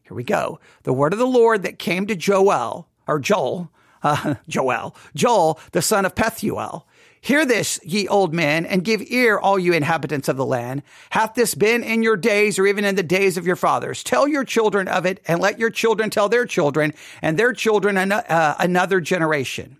Here 0.04 0.16
we 0.16 0.24
go. 0.24 0.60
The 0.84 0.94
word 0.94 1.14
of 1.14 1.20
the 1.20 1.25
Lord 1.25 1.64
that 1.64 1.80
came 1.80 2.06
to 2.08 2.16
Joel, 2.16 2.88
or 3.08 3.20
Joel, 3.20 3.72
uh, 4.04 4.36
Joel, 4.48 4.96
Joel, 5.16 5.60
the 5.72 5.82
son 5.82 6.06
of 6.06 6.16
Pethuel. 6.16 6.84
Hear 7.25 7.44
this, 7.44 7.79
ye 7.84 8.08
old 8.08 8.36
men, 8.36 8.67
and 8.67 8.84
give 8.84 9.01
ear, 9.01 9.39
all 9.39 9.58
you 9.58 9.74
inhabitants 9.74 10.29
of 10.29 10.38
the 10.38 10.46
land. 10.46 10.84
Hath 11.10 11.34
this 11.34 11.55
been 11.55 11.82
in 11.84 12.03
your 12.03 12.17
days, 12.17 12.60
or 12.60 12.67
even 12.67 12.86
in 12.86 12.94
the 12.94 13.01
days 13.01 13.36
of 13.36 13.48
your 13.48 13.55
fathers? 13.55 14.03
Tell 14.03 14.27
your 14.27 14.44
children 14.44 14.88
of 14.88 15.08
it, 15.08 15.22
and 15.27 15.41
let 15.41 15.58
your 15.58 15.72
children 15.72 16.12
tell 16.12 16.29
their 16.29 16.46
children, 16.46 16.94
and 17.24 17.36
their 17.36 17.51
children 17.51 17.98
an- 17.98 18.12
uh, 18.12 18.55
another 18.60 19.01
generation. 19.01 19.77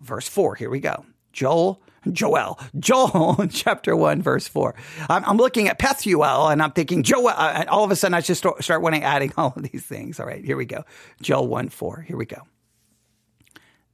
Verse 0.00 0.28
4, 0.28 0.54
here 0.54 0.70
we 0.70 0.78
go. 0.78 1.04
Joel 1.32 1.82
Joel, 2.12 2.60
Joel, 2.78 3.46
chapter 3.50 3.96
one, 3.96 4.22
verse 4.22 4.46
four. 4.48 4.74
I'm, 5.10 5.36
looking 5.36 5.68
at 5.68 5.78
Pethuel 5.78 6.50
and 6.50 6.62
I'm 6.62 6.70
thinking 6.70 7.02
Joel. 7.02 7.28
Uh, 7.28 7.52
and 7.56 7.68
all 7.68 7.84
of 7.84 7.90
a 7.90 7.96
sudden, 7.96 8.14
I 8.14 8.22
just 8.22 8.38
start, 8.38 8.64
start 8.64 8.80
wanting 8.80 9.02
adding 9.02 9.32
all 9.36 9.52
of 9.54 9.62
these 9.64 9.84
things. 9.84 10.18
All 10.18 10.24
right, 10.24 10.42
here 10.42 10.56
we 10.56 10.64
go. 10.66 10.84
Joel 11.20 11.48
one 11.48 11.68
four. 11.68 12.00
Here 12.00 12.16
we 12.16 12.26
go. 12.26 12.42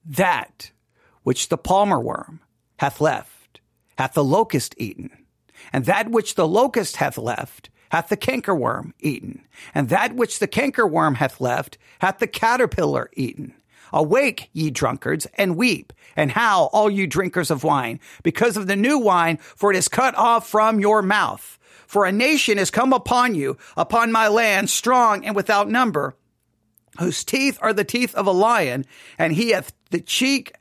That 0.05 0.71
which 1.25 1.49
the 1.49 1.59
palmer 1.59 1.99
worm 1.99 2.41
hath 2.79 3.01
left 3.01 3.61
hath 3.99 4.15
the 4.15 4.25
locust 4.25 4.75
eaten, 4.79 5.11
and 5.73 5.85
that 5.87 6.11
which 6.11 6.35
the 6.35 6.47
locust 6.47 6.97
hath 6.97 7.19
left 7.19 7.71
hath 7.91 8.09
the 8.09 8.17
cankerworm 8.17 8.93
eaten, 9.01 9.47
and 9.75 9.89
that 9.89 10.15
which 10.15 10.39
the 10.39 10.49
cankerworm 10.49 11.17
hath 11.17 11.41
left 11.41 11.79
hath 12.01 12.19
the 12.19 12.27
caterpillar 12.27 13.11
eaten. 13.15 13.55
Awake, 13.93 14.51
ye 14.53 14.71
drunkards, 14.71 15.27
and 15.35 15.57
weep, 15.57 15.93
and 16.17 16.33
howl, 16.33 16.69
all 16.73 16.91
you 16.91 17.07
drinkers 17.07 17.53
of 17.53 17.63
wine, 17.63 18.01
because 18.25 18.57
of 18.57 18.67
the 18.67 18.75
new 18.75 18.99
wine, 18.99 19.37
for 19.37 19.71
it 19.71 19.77
is 19.77 19.89
cut 19.89 20.15
off 20.17 20.49
from 20.49 20.81
your 20.81 21.03
mouth. 21.03 21.59
For 21.87 22.05
a 22.05 22.11
nation 22.11 22.59
is 22.59 22.73
come 22.73 22.93
upon 22.93 23.37
you, 23.37 23.57
upon 23.77 24.11
my 24.11 24.27
land, 24.27 24.69
strong 24.69 25.25
and 25.25 25.37
without 25.37 25.71
number, 25.71 26.17
whose 26.99 27.23
teeth 27.23 27.59
are 27.63 27.73
the 27.73 27.85
teeth 27.85 28.15
of 28.17 28.27
a 28.27 28.33
lion, 28.33 28.85
and 29.19 29.33
he 29.33 29.51
hath 29.51 29.73
the 29.91 30.01
cheek 30.01 30.56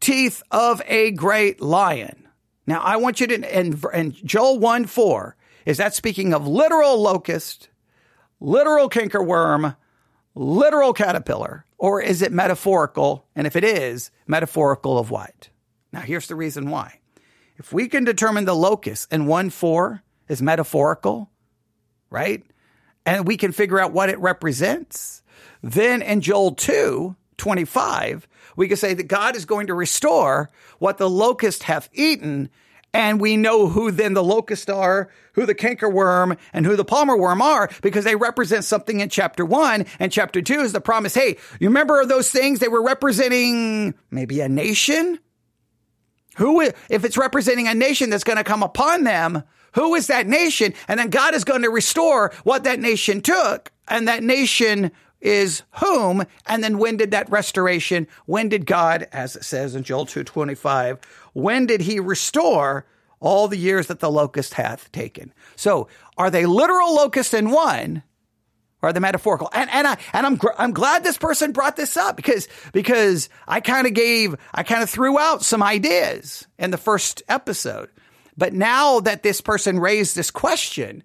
teeth 0.00 0.42
of 0.50 0.82
a 0.86 1.10
great 1.12 1.60
lion. 1.60 2.28
Now, 2.66 2.80
I 2.80 2.96
want 2.96 3.20
you 3.20 3.26
to, 3.28 3.54
and, 3.54 3.84
and 3.92 4.14
Joel 4.14 4.58
1 4.58 4.86
4, 4.86 5.36
is 5.64 5.76
that 5.78 5.94
speaking 5.94 6.34
of 6.34 6.46
literal 6.46 7.00
locust, 7.00 7.68
literal 8.40 8.88
cankerworm, 8.88 9.76
literal 10.34 10.92
caterpillar, 10.92 11.64
or 11.78 12.00
is 12.00 12.22
it 12.22 12.32
metaphorical? 12.32 13.26
And 13.34 13.46
if 13.46 13.56
it 13.56 13.64
is, 13.64 14.10
metaphorical 14.26 14.98
of 14.98 15.10
what? 15.10 15.50
Now, 15.92 16.00
here's 16.00 16.26
the 16.26 16.34
reason 16.34 16.70
why. 16.70 17.00
If 17.56 17.72
we 17.72 17.88
can 17.88 18.04
determine 18.04 18.44
the 18.44 18.54
locus 18.54 19.06
in 19.10 19.26
1 19.26 19.50
4 19.50 20.02
is 20.28 20.42
metaphorical, 20.42 21.30
right? 22.10 22.44
And 23.04 23.26
we 23.26 23.36
can 23.36 23.52
figure 23.52 23.80
out 23.80 23.92
what 23.92 24.10
it 24.10 24.18
represents, 24.18 25.22
then 25.62 26.02
in 26.02 26.20
Joel 26.20 26.54
2 26.54 27.16
25, 27.36 28.26
we 28.56 28.68
can 28.68 28.76
say 28.76 28.94
that 28.94 29.04
God 29.04 29.36
is 29.36 29.44
going 29.44 29.68
to 29.68 29.74
restore 29.74 30.50
what 30.78 30.98
the 30.98 31.08
locust 31.08 31.64
hath 31.64 31.88
eaten 31.92 32.50
and 32.96 33.20
we 33.20 33.36
know 33.36 33.68
who 33.68 33.90
then 33.90 34.14
the 34.14 34.24
locusts 34.24 34.70
are, 34.70 35.10
who 35.34 35.44
the 35.44 35.54
cankerworm 35.54 36.38
and 36.54 36.64
who 36.64 36.76
the 36.76 36.84
palmer 36.84 37.14
worm 37.14 37.42
are 37.42 37.68
because 37.82 38.04
they 38.04 38.16
represent 38.16 38.64
something 38.64 39.00
in 39.00 39.10
chapter 39.10 39.44
one. 39.44 39.84
And 39.98 40.10
chapter 40.10 40.40
two 40.40 40.60
is 40.60 40.72
the 40.72 40.80
promise. 40.80 41.12
Hey, 41.14 41.36
you 41.60 41.68
remember 41.68 42.06
those 42.06 42.30
things? 42.30 42.58
They 42.58 42.68
were 42.68 42.82
representing 42.82 43.94
maybe 44.10 44.40
a 44.40 44.48
nation. 44.48 45.18
Who, 46.36 46.62
if 46.62 47.04
it's 47.04 47.18
representing 47.18 47.68
a 47.68 47.74
nation 47.74 48.08
that's 48.08 48.24
going 48.24 48.38
to 48.38 48.44
come 48.44 48.62
upon 48.62 49.04
them, 49.04 49.42
who 49.74 49.94
is 49.94 50.06
that 50.06 50.26
nation? 50.26 50.72
And 50.88 50.98
then 50.98 51.10
God 51.10 51.34
is 51.34 51.44
going 51.44 51.62
to 51.62 51.70
restore 51.70 52.32
what 52.44 52.64
that 52.64 52.80
nation 52.80 53.20
took. 53.20 53.72
And 53.88 54.08
that 54.08 54.22
nation 54.22 54.90
is 55.20 55.62
whom? 55.82 56.24
And 56.46 56.62
then 56.62 56.78
when 56.78 56.96
did 56.96 57.10
that 57.10 57.30
restoration, 57.30 58.06
when 58.26 58.48
did 58.48 58.66
God, 58.66 59.08
as 59.12 59.36
it 59.36 59.44
says 59.44 59.74
in 59.74 59.82
Joel 59.82 60.06
2.25, 60.06 61.02
when 61.32 61.66
did 61.66 61.82
he 61.82 62.00
restore 62.00 62.86
all 63.20 63.48
the 63.48 63.56
years 63.56 63.86
that 63.86 64.00
the 64.00 64.10
locust 64.10 64.54
hath 64.54 64.90
taken? 64.92 65.32
So 65.56 65.88
are 66.16 66.30
they 66.30 66.46
literal 66.46 66.94
locusts 66.94 67.34
in 67.34 67.50
one? 67.50 68.02
Or 68.82 68.92
the 68.92 69.00
metaphorical, 69.00 69.48
and 69.52 69.70
and 69.70 69.86
I 69.86 69.96
and 70.12 70.26
I'm 70.26 70.38
I'm 70.58 70.72
glad 70.72 71.02
this 71.02 71.16
person 71.16 71.50
brought 71.50 71.76
this 71.76 71.96
up 71.96 72.14
because 72.14 72.46
because 72.72 73.30
I 73.48 73.60
kind 73.60 73.86
of 73.86 73.94
gave 73.94 74.36
I 74.52 74.62
kind 74.62 74.82
of 74.82 74.90
threw 74.90 75.18
out 75.18 75.42
some 75.42 75.62
ideas 75.62 76.46
in 76.58 76.70
the 76.70 76.76
first 76.76 77.22
episode, 77.26 77.88
but 78.36 78.52
now 78.52 79.00
that 79.00 79.22
this 79.22 79.40
person 79.40 79.80
raised 79.80 80.14
this 80.14 80.30
question, 80.30 81.02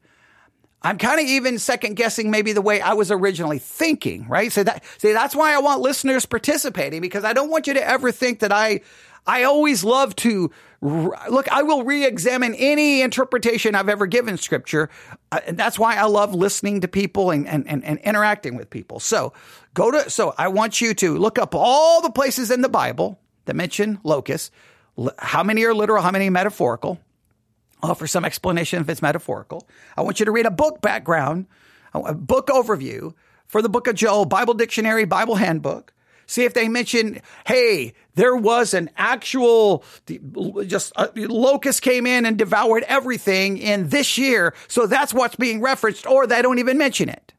I'm 0.84 0.98
kind 0.98 1.20
of 1.20 1.28
even 1.28 1.60
second 1.60 1.96
guessing 1.96 2.32
maybe 2.32 2.54
the 2.54 2.62
way 2.62 2.82
I 2.82 2.94
was 2.94 3.12
originally 3.12 3.60
thinking, 3.60 4.28
right? 4.28 4.52
So 4.52 4.64
that, 4.64 4.84
see, 4.98 5.14
that's 5.14 5.36
why 5.36 5.54
I 5.54 5.60
want 5.60 5.82
listeners 5.82 6.26
participating 6.26 7.02
because 7.02 7.24
I 7.24 7.34
don't 7.34 7.50
want 7.50 7.68
you 7.68 7.76
to 7.76 7.88
ever 7.88 8.12
think 8.12 8.40
that 8.40 8.52
I, 8.52 8.82
I 9.28 9.44
always 9.44 9.84
love 9.84 10.16
to 10.18 10.52
look, 10.82 11.48
I 11.52 11.62
will 11.62 11.84
re-examine 11.84 12.56
any 12.56 13.02
interpretation 13.02 13.76
I've 13.76 13.90
ever 13.90 14.08
given 14.08 14.38
scripture. 14.38 14.90
Uh, 15.32 15.40
and 15.46 15.58
that's 15.58 15.78
why 15.78 15.96
I 15.96 16.06
love 16.06 16.34
listening 16.34 16.82
to 16.82 16.88
people 16.88 17.30
and, 17.30 17.48
and, 17.48 17.68
and, 17.68 17.84
and 17.86 18.00
interacting 18.00 18.56
with 18.56 18.70
people. 18.70 19.00
So 19.00 19.34
go 19.76 19.92
to, 19.92 20.10
so 20.10 20.34
I 20.38 20.48
want 20.48 20.82
you 20.82 20.96
to 20.96 21.18
look 21.18 21.38
up 21.38 21.54
all 21.54 22.02
the 22.02 22.10
places 22.10 22.50
in 22.50 22.62
the 22.62 22.70
Bible 22.70 23.20
that 23.46 23.56
mention 23.56 24.00
locusts. 24.04 24.50
How 25.20 25.44
many 25.44 25.64
are 25.66 25.74
literal? 25.74 26.02
How 26.02 26.12
many 26.12 26.30
metaphorical? 26.32 27.00
Offer 27.84 28.08
some 28.08 28.26
explanation 28.26 28.82
if 28.82 28.90
it's 28.90 29.02
metaphorical. 29.02 29.68
I 29.98 30.02
want 30.02 30.20
you 30.20 30.26
to 30.26 30.32
read 30.32 30.46
a 30.46 30.52
book 30.52 30.82
background, 30.82 31.48
a 31.94 32.14
book 32.14 32.48
overview 32.48 33.14
for 33.48 33.62
the 33.62 33.70
book 33.70 33.88
of 33.88 33.96
Joel, 33.96 34.26
Bible 34.26 34.54
dictionary, 34.54 35.06
Bible 35.06 35.36
handbook. 35.36 35.94
See 36.28 36.46
if 36.46 36.54
they 36.54 36.70
mention, 36.70 37.22
hey, 37.46 37.94
there 38.16 38.36
was 38.38 38.74
an 38.74 38.90
actual, 38.96 39.84
just 40.66 40.94
uh, 40.96 41.10
a 41.14 41.26
locust 41.26 41.82
came 41.82 42.08
in 42.08 42.26
and 42.26 42.38
devoured 42.38 42.84
everything 42.88 43.58
in 43.58 43.90
this 43.90 44.18
year. 44.18 44.54
So 44.70 44.88
that's 44.88 45.14
what's 45.14 45.36
being 45.36 45.60
referenced, 45.60 46.08
or 46.08 46.26
they 46.28 46.42
don't 46.42 46.60
even 46.60 46.78
mention 46.78 47.10
it. 47.10 47.34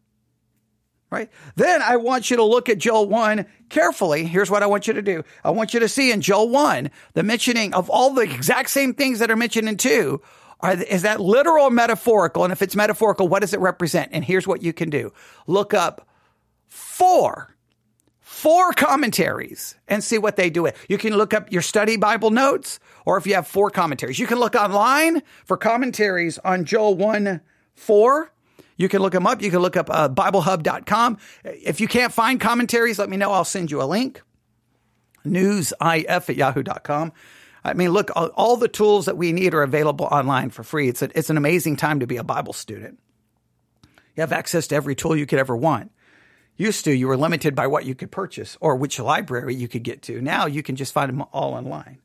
Right? 1.12 1.28
Then 1.56 1.82
I 1.82 1.96
want 1.96 2.30
you 2.30 2.38
to 2.38 2.42
look 2.42 2.70
at 2.70 2.78
Joel 2.78 3.06
1 3.06 3.44
carefully. 3.68 4.24
Here's 4.24 4.50
what 4.50 4.62
I 4.62 4.66
want 4.66 4.86
you 4.86 4.94
to 4.94 5.02
do. 5.02 5.22
I 5.44 5.50
want 5.50 5.74
you 5.74 5.80
to 5.80 5.88
see 5.88 6.10
in 6.10 6.22
Joel 6.22 6.48
1 6.48 6.90
the 7.12 7.22
mentioning 7.22 7.74
of 7.74 7.90
all 7.90 8.14
the 8.14 8.22
exact 8.22 8.70
same 8.70 8.94
things 8.94 9.18
that 9.18 9.30
are 9.30 9.36
mentioned 9.36 9.68
in 9.68 9.76
2. 9.76 10.22
Are, 10.60 10.72
is 10.72 11.02
that 11.02 11.20
literal 11.20 11.66
or 11.66 11.70
metaphorical? 11.70 12.44
And 12.44 12.52
if 12.52 12.62
it's 12.62 12.74
metaphorical, 12.74 13.28
what 13.28 13.40
does 13.40 13.52
it 13.52 13.60
represent? 13.60 14.08
And 14.14 14.24
here's 14.24 14.46
what 14.46 14.62
you 14.62 14.72
can 14.72 14.88
do. 14.88 15.12
Look 15.46 15.74
up 15.74 16.08
four, 16.66 17.54
four 18.20 18.72
commentaries 18.72 19.74
and 19.88 20.02
see 20.02 20.16
what 20.16 20.36
they 20.36 20.48
do. 20.48 20.64
It. 20.64 20.76
You 20.88 20.96
can 20.96 21.14
look 21.14 21.34
up 21.34 21.52
your 21.52 21.60
study 21.60 21.98
Bible 21.98 22.30
notes, 22.30 22.80
or 23.04 23.18
if 23.18 23.26
you 23.26 23.34
have 23.34 23.46
four 23.46 23.68
commentaries, 23.68 24.18
you 24.18 24.26
can 24.26 24.38
look 24.38 24.54
online 24.54 25.22
for 25.44 25.58
commentaries 25.58 26.38
on 26.38 26.64
Joel 26.64 26.94
1 26.94 27.42
4 27.74 28.32
you 28.76 28.88
can 28.88 29.02
look 29.02 29.12
them 29.12 29.26
up. 29.26 29.42
You 29.42 29.50
can 29.50 29.60
look 29.60 29.76
up 29.76 29.88
uh, 29.90 30.08
BibleHub.com. 30.08 31.18
If 31.44 31.80
you 31.80 31.88
can't 31.88 32.12
find 32.12 32.40
commentaries, 32.40 32.98
let 32.98 33.08
me 33.08 33.16
know. 33.16 33.32
I'll 33.32 33.44
send 33.44 33.70
you 33.70 33.82
a 33.82 33.84
link. 33.84 34.22
Newsif 35.24 36.28
at 36.28 36.36
yahoo.com. 36.36 37.12
I 37.64 37.74
mean, 37.74 37.90
look, 37.90 38.10
all, 38.16 38.26
all 38.28 38.56
the 38.56 38.68
tools 38.68 39.06
that 39.06 39.16
we 39.16 39.32
need 39.32 39.54
are 39.54 39.62
available 39.62 40.06
online 40.06 40.50
for 40.50 40.64
free. 40.64 40.88
It's, 40.88 41.02
a, 41.02 41.16
it's 41.16 41.30
an 41.30 41.36
amazing 41.36 41.76
time 41.76 42.00
to 42.00 42.06
be 42.06 42.16
a 42.16 42.24
Bible 42.24 42.52
student. 42.52 42.98
You 44.16 44.20
have 44.20 44.32
access 44.32 44.66
to 44.68 44.74
every 44.74 44.94
tool 44.94 45.16
you 45.16 45.26
could 45.26 45.38
ever 45.38 45.56
want. 45.56 45.92
Used 46.56 46.84
to, 46.84 46.92
you 46.92 47.08
were 47.08 47.16
limited 47.16 47.54
by 47.54 47.66
what 47.66 47.86
you 47.86 47.94
could 47.94 48.10
purchase 48.10 48.58
or 48.60 48.76
which 48.76 48.98
library 48.98 49.54
you 49.54 49.68
could 49.68 49.84
get 49.84 50.02
to. 50.02 50.20
Now 50.20 50.46
you 50.46 50.62
can 50.62 50.76
just 50.76 50.92
find 50.92 51.08
them 51.08 51.24
all 51.32 51.54
online. 51.54 51.98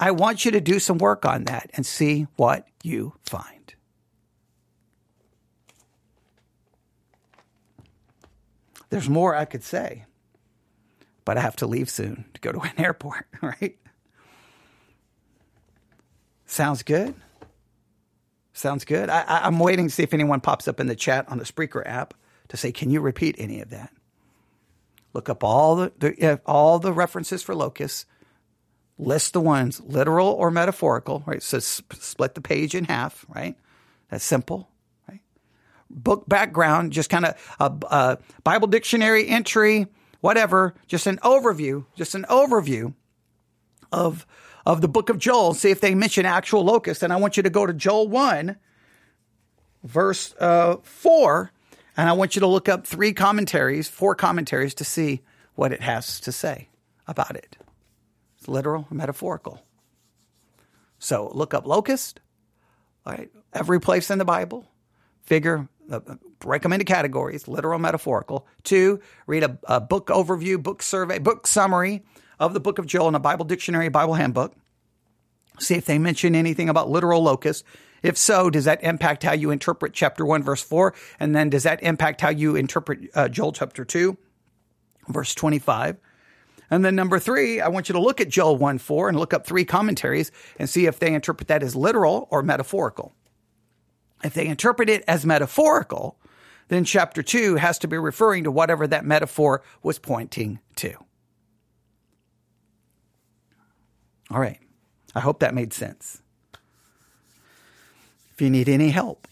I 0.00 0.12
want 0.12 0.44
you 0.44 0.52
to 0.52 0.60
do 0.60 0.78
some 0.78 0.98
work 0.98 1.24
on 1.24 1.44
that 1.44 1.70
and 1.74 1.84
see 1.84 2.28
what 2.36 2.66
you 2.82 3.14
find. 3.24 3.57
There's 8.90 9.08
more 9.08 9.34
I 9.34 9.44
could 9.44 9.62
say, 9.62 10.04
but 11.24 11.36
I 11.36 11.40
have 11.40 11.56
to 11.56 11.66
leave 11.66 11.90
soon 11.90 12.24
to 12.34 12.40
go 12.40 12.52
to 12.52 12.60
an 12.60 12.72
airport, 12.78 13.26
right? 13.42 13.76
Sounds 16.46 16.82
good? 16.82 17.14
Sounds 18.54 18.84
good. 18.84 19.08
I, 19.08 19.46
am 19.46 19.60
waiting 19.60 19.86
to 19.86 19.94
see 19.94 20.02
if 20.02 20.12
anyone 20.12 20.40
pops 20.40 20.66
up 20.66 20.80
in 20.80 20.88
the 20.88 20.96
chat 20.96 21.28
on 21.28 21.38
the 21.38 21.44
Spreaker 21.44 21.82
app 21.86 22.14
to 22.48 22.56
say, 22.56 22.72
can 22.72 22.90
you 22.90 23.00
repeat 23.00 23.36
any 23.38 23.60
of 23.60 23.70
that? 23.70 23.92
Look 25.12 25.28
up 25.28 25.44
all 25.44 25.76
the, 25.76 25.92
the 25.98 26.40
all 26.44 26.78
the 26.78 26.92
references 26.92 27.42
for 27.42 27.54
locusts. 27.54 28.06
List 28.98 29.32
the 29.32 29.40
ones 29.40 29.80
literal 29.80 30.28
or 30.28 30.50
metaphorical. 30.50 31.22
Right. 31.24 31.42
So 31.42 31.60
split 31.60 32.34
the 32.34 32.40
page 32.40 32.74
in 32.74 32.84
half. 32.84 33.24
Right. 33.28 33.56
That's 34.10 34.24
simple. 34.24 34.68
Book 35.90 36.28
background, 36.28 36.92
just 36.92 37.10
kind 37.10 37.24
of 37.24 37.56
a, 37.58 37.72
a 37.90 38.18
Bible 38.44 38.68
dictionary 38.68 39.26
entry, 39.28 39.86
whatever. 40.20 40.74
Just 40.86 41.06
an 41.06 41.18
overview. 41.18 41.86
Just 41.96 42.14
an 42.14 42.26
overview 42.28 42.94
of 43.90 44.26
of 44.66 44.80
the 44.82 44.88
book 44.88 45.08
of 45.08 45.18
Joel. 45.18 45.54
See 45.54 45.70
if 45.70 45.80
they 45.80 45.94
mention 45.94 46.26
actual 46.26 46.62
locusts. 46.62 47.02
And 47.02 47.12
I 47.12 47.16
want 47.16 47.36
you 47.36 47.42
to 47.42 47.50
go 47.50 47.64
to 47.64 47.72
Joel 47.72 48.08
one, 48.08 48.56
verse 49.82 50.34
uh, 50.38 50.76
four 50.82 51.52
and 51.98 52.08
I 52.08 52.12
want 52.12 52.36
you 52.36 52.40
to 52.40 52.46
look 52.46 52.68
up 52.68 52.86
three 52.86 53.12
commentaries, 53.12 53.88
four 53.88 54.14
commentaries 54.14 54.72
to 54.74 54.84
see 54.84 55.20
what 55.56 55.72
it 55.72 55.80
has 55.80 56.20
to 56.20 56.30
say 56.30 56.68
about 57.08 57.34
it. 57.34 57.58
It's 58.38 58.46
literal, 58.46 58.86
metaphorical. 58.88 59.60
So 61.00 61.28
look 61.34 61.54
up 61.54 61.66
locust, 61.66 62.20
all 63.04 63.14
right, 63.14 63.28
every 63.52 63.80
place 63.80 64.12
in 64.12 64.18
the 64.18 64.24
Bible, 64.24 64.70
figure, 65.22 65.68
break 66.38 66.62
them 66.62 66.72
into 66.72 66.84
categories, 66.84 67.48
literal, 67.48 67.78
metaphorical. 67.78 68.46
Two, 68.62 69.00
read 69.26 69.42
a, 69.42 69.58
a 69.64 69.80
book 69.80 70.08
overview, 70.08 70.62
book 70.62 70.82
survey, 70.82 71.18
book 71.18 71.46
summary 71.46 72.04
of 72.38 72.54
the 72.54 72.60
book 72.60 72.78
of 72.78 72.86
Joel 72.86 73.08
in 73.08 73.14
a 73.14 73.20
Bible 73.20 73.44
dictionary, 73.44 73.88
Bible 73.88 74.14
handbook. 74.14 74.54
See 75.58 75.74
if 75.74 75.86
they 75.86 75.98
mention 75.98 76.34
anything 76.34 76.68
about 76.68 76.88
literal 76.88 77.22
locusts. 77.22 77.64
If 78.02 78.16
so, 78.16 78.48
does 78.48 78.64
that 78.66 78.82
impact 78.84 79.24
how 79.24 79.32
you 79.32 79.50
interpret 79.50 79.92
chapter 79.92 80.24
1, 80.24 80.42
verse 80.42 80.62
4? 80.62 80.94
And 81.18 81.34
then 81.34 81.50
does 81.50 81.64
that 81.64 81.82
impact 81.82 82.20
how 82.20 82.28
you 82.28 82.54
interpret 82.54 83.10
uh, 83.14 83.28
Joel 83.28 83.52
chapter 83.52 83.84
2, 83.84 84.16
verse 85.08 85.34
25? 85.34 85.96
And 86.70 86.84
then 86.84 86.94
number 86.94 87.18
three, 87.18 87.60
I 87.60 87.68
want 87.68 87.88
you 87.88 87.94
to 87.94 88.00
look 88.00 88.20
at 88.20 88.28
Joel 88.28 88.56
1 88.56 88.78
4 88.78 89.08
and 89.08 89.18
look 89.18 89.32
up 89.32 89.46
three 89.46 89.64
commentaries 89.64 90.30
and 90.58 90.68
see 90.68 90.86
if 90.86 90.98
they 90.98 91.14
interpret 91.14 91.48
that 91.48 91.62
as 91.62 91.74
literal 91.74 92.28
or 92.30 92.42
metaphorical. 92.42 93.14
If 94.22 94.34
they 94.34 94.46
interpret 94.46 94.88
it 94.88 95.04
as 95.06 95.24
metaphorical, 95.24 96.18
then 96.68 96.84
chapter 96.84 97.22
2 97.22 97.56
has 97.56 97.78
to 97.78 97.88
be 97.88 97.96
referring 97.96 98.44
to 98.44 98.50
whatever 98.50 98.86
that 98.86 99.04
metaphor 99.04 99.62
was 99.82 99.98
pointing 99.98 100.60
to. 100.76 100.94
All 104.30 104.40
right. 104.40 104.58
I 105.14 105.20
hope 105.20 105.40
that 105.40 105.54
made 105.54 105.72
sense. 105.72 106.20
If 108.32 108.42
you 108.42 108.50
need 108.50 108.68
any 108.68 108.90
help, 108.90 109.26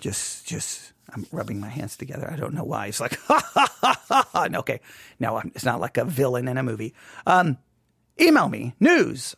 just, 0.00 0.46
just, 0.46 0.92
I'm 1.10 1.26
rubbing 1.30 1.60
my 1.60 1.68
hands 1.68 1.96
together. 1.96 2.28
I 2.30 2.36
don't 2.36 2.54
know 2.54 2.64
why. 2.64 2.86
It's 2.86 3.00
like, 3.00 3.18
ha, 3.26 3.40
ha, 3.54 4.02
ha, 4.08 4.28
ha. 4.32 4.48
Okay. 4.60 4.80
No, 5.20 5.38
it's 5.38 5.64
not 5.64 5.80
like 5.80 5.96
a 5.96 6.04
villain 6.04 6.48
in 6.48 6.56
a 6.56 6.62
movie. 6.62 6.94
Um, 7.26 7.58
email 8.20 8.48
me, 8.48 8.74
newsif 8.80 9.36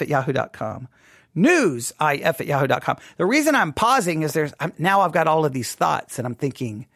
at 0.00 0.08
yahoo.com. 0.08 0.88
Newsif 1.36 1.92
at 2.00 2.46
yahoo.com. 2.46 2.98
The 3.16 3.26
reason 3.26 3.54
I'm 3.54 3.72
pausing 3.72 4.22
is 4.22 4.32
there's, 4.32 4.52
I'm, 4.60 4.72
now 4.78 5.00
I've 5.00 5.12
got 5.12 5.26
all 5.26 5.44
of 5.44 5.52
these 5.52 5.74
thoughts 5.74 6.18
and 6.18 6.26
I'm 6.26 6.34
thinking, 6.34 6.86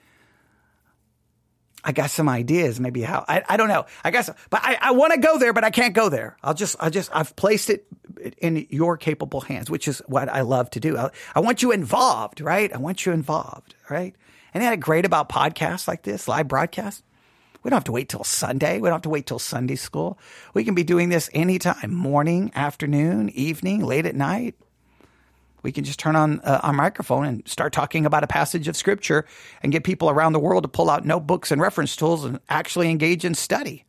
I 1.86 1.92
got 1.92 2.10
some 2.10 2.28
ideas, 2.28 2.80
maybe 2.80 3.02
how 3.02 3.24
I, 3.28 3.44
I 3.48 3.56
don't 3.56 3.68
know. 3.68 3.86
I 4.02 4.10
guess, 4.10 4.28
but 4.50 4.60
I, 4.64 4.76
I 4.80 4.90
want 4.90 5.12
to 5.12 5.20
go 5.20 5.38
there, 5.38 5.52
but 5.52 5.62
I 5.62 5.70
can't 5.70 5.94
go 5.94 6.08
there. 6.08 6.36
I'll 6.42 6.52
just, 6.52 6.74
I 6.80 6.90
just, 6.90 7.10
I've 7.14 7.36
placed 7.36 7.70
it 7.70 7.86
in 8.38 8.66
your 8.70 8.96
capable 8.96 9.40
hands, 9.40 9.70
which 9.70 9.86
is 9.86 10.02
what 10.06 10.28
I 10.28 10.40
love 10.40 10.68
to 10.70 10.80
do. 10.80 10.98
I, 10.98 11.10
I 11.34 11.40
want 11.40 11.62
you 11.62 11.70
involved, 11.70 12.40
right? 12.40 12.72
I 12.72 12.78
want 12.78 13.06
you 13.06 13.12
involved, 13.12 13.76
right? 13.88 14.16
And 14.52 14.64
that 14.64 14.80
great 14.80 15.04
about 15.04 15.28
podcasts 15.28 15.86
like 15.86 16.02
this, 16.02 16.26
live 16.26 16.48
broadcasts? 16.48 17.04
We 17.66 17.70
don't 17.70 17.78
have 17.78 17.84
to 17.86 17.92
wait 17.92 18.08
till 18.08 18.22
Sunday. 18.22 18.78
We 18.78 18.88
don't 18.88 18.94
have 18.94 19.02
to 19.02 19.08
wait 19.08 19.26
till 19.26 19.40
Sunday 19.40 19.74
school. 19.74 20.20
We 20.54 20.62
can 20.62 20.76
be 20.76 20.84
doing 20.84 21.08
this 21.08 21.28
anytime, 21.32 21.92
morning, 21.92 22.52
afternoon, 22.54 23.28
evening, 23.30 23.84
late 23.84 24.06
at 24.06 24.14
night. 24.14 24.54
We 25.64 25.72
can 25.72 25.82
just 25.82 25.98
turn 25.98 26.14
on 26.14 26.38
uh, 26.42 26.60
our 26.62 26.72
microphone 26.72 27.24
and 27.24 27.48
start 27.48 27.72
talking 27.72 28.06
about 28.06 28.22
a 28.22 28.28
passage 28.28 28.68
of 28.68 28.76
scripture 28.76 29.26
and 29.64 29.72
get 29.72 29.82
people 29.82 30.08
around 30.08 30.32
the 30.32 30.38
world 30.38 30.62
to 30.62 30.68
pull 30.68 30.88
out 30.88 31.04
notebooks 31.04 31.50
and 31.50 31.60
reference 31.60 31.96
tools 31.96 32.24
and 32.24 32.38
actually 32.48 32.88
engage 32.88 33.24
in 33.24 33.34
study. 33.34 33.84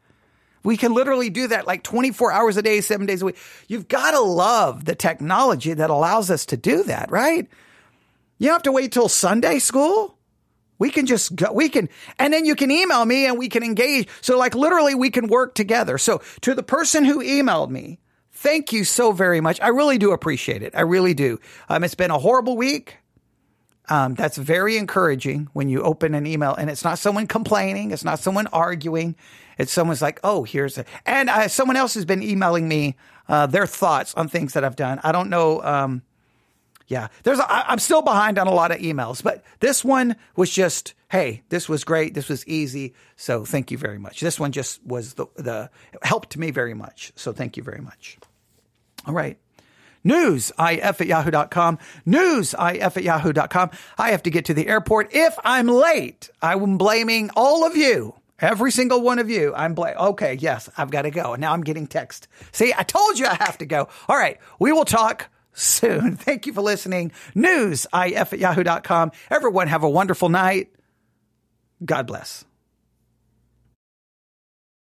We 0.64 0.76
can 0.76 0.96
literally 0.96 1.30
do 1.30 1.50
that 1.50 1.68
like 1.68 1.84
24 1.84 2.32
hours 2.32 2.58
a 2.58 2.64
day, 2.64 2.82
seven 2.82 3.06
days 3.06 3.22
a 3.22 3.26
week. 3.26 3.38
You've 3.68 3.88
got 3.88 4.10
to 4.10 4.22
love 4.22 4.86
the 4.86 4.96
technology 4.96 5.76
that 5.76 5.92
allows 5.92 6.32
us 6.32 6.48
to 6.48 6.58
do 6.58 6.82
that, 6.86 7.12
right? 7.12 7.48
You 8.40 8.48
don't 8.48 8.56
have 8.56 8.64
to 8.64 8.72
wait 8.72 8.92
till 8.92 9.08
Sunday 9.08 9.60
school. 9.60 10.17
We 10.80 10.90
can 10.90 11.06
just 11.06 11.36
go, 11.36 11.52
we 11.52 11.70
can, 11.70 11.90
and 12.20 12.34
then 12.34 12.46
you 12.46 12.56
can 12.56 12.72
email 12.72 13.06
me 13.06 13.26
and 13.26 13.38
we 13.38 13.50
can 13.50 13.64
engage. 13.64 14.08
So 14.22 14.38
like 14.38 14.56
literally 14.56 14.96
we 14.96 15.10
can 15.10 15.28
work 15.28 15.56
together. 15.56 15.98
So 15.98 16.22
to 16.42 16.54
the 16.54 16.64
person 16.64 17.06
who 17.06 17.24
emailed 17.24 17.70
me, 17.70 18.00
Thank 18.38 18.72
you 18.72 18.84
so 18.84 19.14
very 19.14 19.42
much. 19.42 19.60
I 19.62 19.70
really 19.70 19.98
do 19.98 20.12
appreciate 20.12 20.62
it. 20.62 20.76
I 20.76 20.82
really 20.82 21.16
do. 21.16 21.40
Um, 21.70 21.84
it's 21.84 21.96
been 21.96 22.12
a 22.12 22.20
horrible 22.20 22.56
week. 22.56 22.98
Um, 23.90 24.14
that's 24.14 24.38
very 24.38 24.78
encouraging 24.78 25.50
when 25.54 25.70
you 25.70 25.82
open 25.82 26.14
an 26.14 26.28
email 26.28 26.54
and 26.54 26.70
it's 26.70 26.84
not 26.84 27.00
someone 27.00 27.26
complaining. 27.26 27.90
It's 27.90 28.04
not 28.04 28.20
someone 28.20 28.46
arguing. 28.48 29.16
It's 29.58 29.72
someone's 29.72 30.04
like, 30.04 30.20
oh, 30.24 30.44
here's 30.44 30.78
a, 30.78 30.86
and 31.04 31.32
uh, 31.32 31.48
someone 31.48 31.78
else 31.78 31.96
has 31.96 32.06
been 32.06 32.22
emailing 32.22 32.68
me 32.68 32.96
uh, 33.28 33.48
their 33.48 33.66
thoughts 33.66 34.14
on 34.14 34.28
things 34.28 34.54
that 34.54 34.64
I've 34.64 34.76
done. 34.76 35.00
I 35.04 35.12
don't 35.12 35.32
know. 35.32 35.64
Um, 35.64 36.04
yeah, 36.88 37.10
there's. 37.24 37.40
I'm 37.48 37.80
still 37.80 38.02
behind 38.02 38.40
on 38.40 38.48
a 38.48 38.54
lot 38.54 38.72
of 38.72 38.80
emails, 38.80 39.22
but 39.22 39.44
this 39.60 39.84
one 39.84 40.16
was 40.38 40.50
just, 40.50 40.94
hey, 41.10 41.44
this 41.50 41.68
was 41.68 41.84
great. 41.84 42.14
This 42.14 42.30
was 42.30 42.48
easy. 42.48 42.94
So 43.18 43.44
thank 43.44 43.72
you 43.72 43.78
very 43.78 44.00
much. 44.00 44.22
This 44.22 44.40
one 44.40 44.54
just 44.54 44.84
was 44.86 45.16
the 45.16 45.28
the 45.36 45.70
helped 46.02 46.38
me 46.38 46.52
very 46.52 46.74
much. 46.74 47.12
So 47.16 47.34
thank 47.34 47.58
you 47.58 47.64
very 47.64 47.82
much. 47.82 48.18
All 49.06 49.14
right. 49.14 49.38
News, 50.04 50.54
if 50.58 51.02
at 51.02 51.08
yahoo.com. 51.08 51.80
News, 52.06 52.56
if 52.58 52.98
at 52.98 53.04
yahoo.com. 53.04 53.72
I 53.98 54.12
have 54.12 54.24
to 54.24 54.30
get 54.30 54.46
to 54.46 54.54
the 54.54 54.68
airport. 54.68 55.10
If 55.12 55.38
I'm 55.44 55.68
late, 55.68 56.30
I'm 56.42 56.78
blaming 56.78 57.30
all 57.36 57.66
of 57.66 57.76
you. 57.76 58.16
Every 58.40 58.72
single 58.72 59.02
one 59.02 59.20
of 59.20 59.30
you. 59.30 59.54
I'm 59.54 59.74
blaming. 59.74 59.98
Okay, 59.98 60.36
yes, 60.36 60.70
I've 60.78 60.92
got 60.92 61.02
to 61.02 61.12
go. 61.12 61.34
And 61.34 61.42
now 61.42 61.52
I'm 61.52 61.64
getting 61.64 61.88
text. 61.88 62.30
See, 62.54 62.74
I 62.78 62.84
told 62.84 63.20
you 63.20 63.26
I 63.26 63.34
have 63.34 63.58
to 63.58 63.66
go. 63.66 63.90
All 64.08 64.16
right. 64.16 64.38
We 64.60 64.72
will 64.72 64.86
talk 64.86 65.30
soon. 65.58 66.16
Thank 66.18 66.46
you 66.46 66.54
for 66.54 66.62
listening. 66.62 67.12
Newsif 67.36 67.88
at 68.34 68.40
yahoo.com. 68.40 69.12
Everyone 69.30 69.68
have 69.68 69.84
a 69.84 69.90
wonderful 69.90 70.30
night. 70.30 70.72
God 71.84 72.08
bless. 72.08 72.46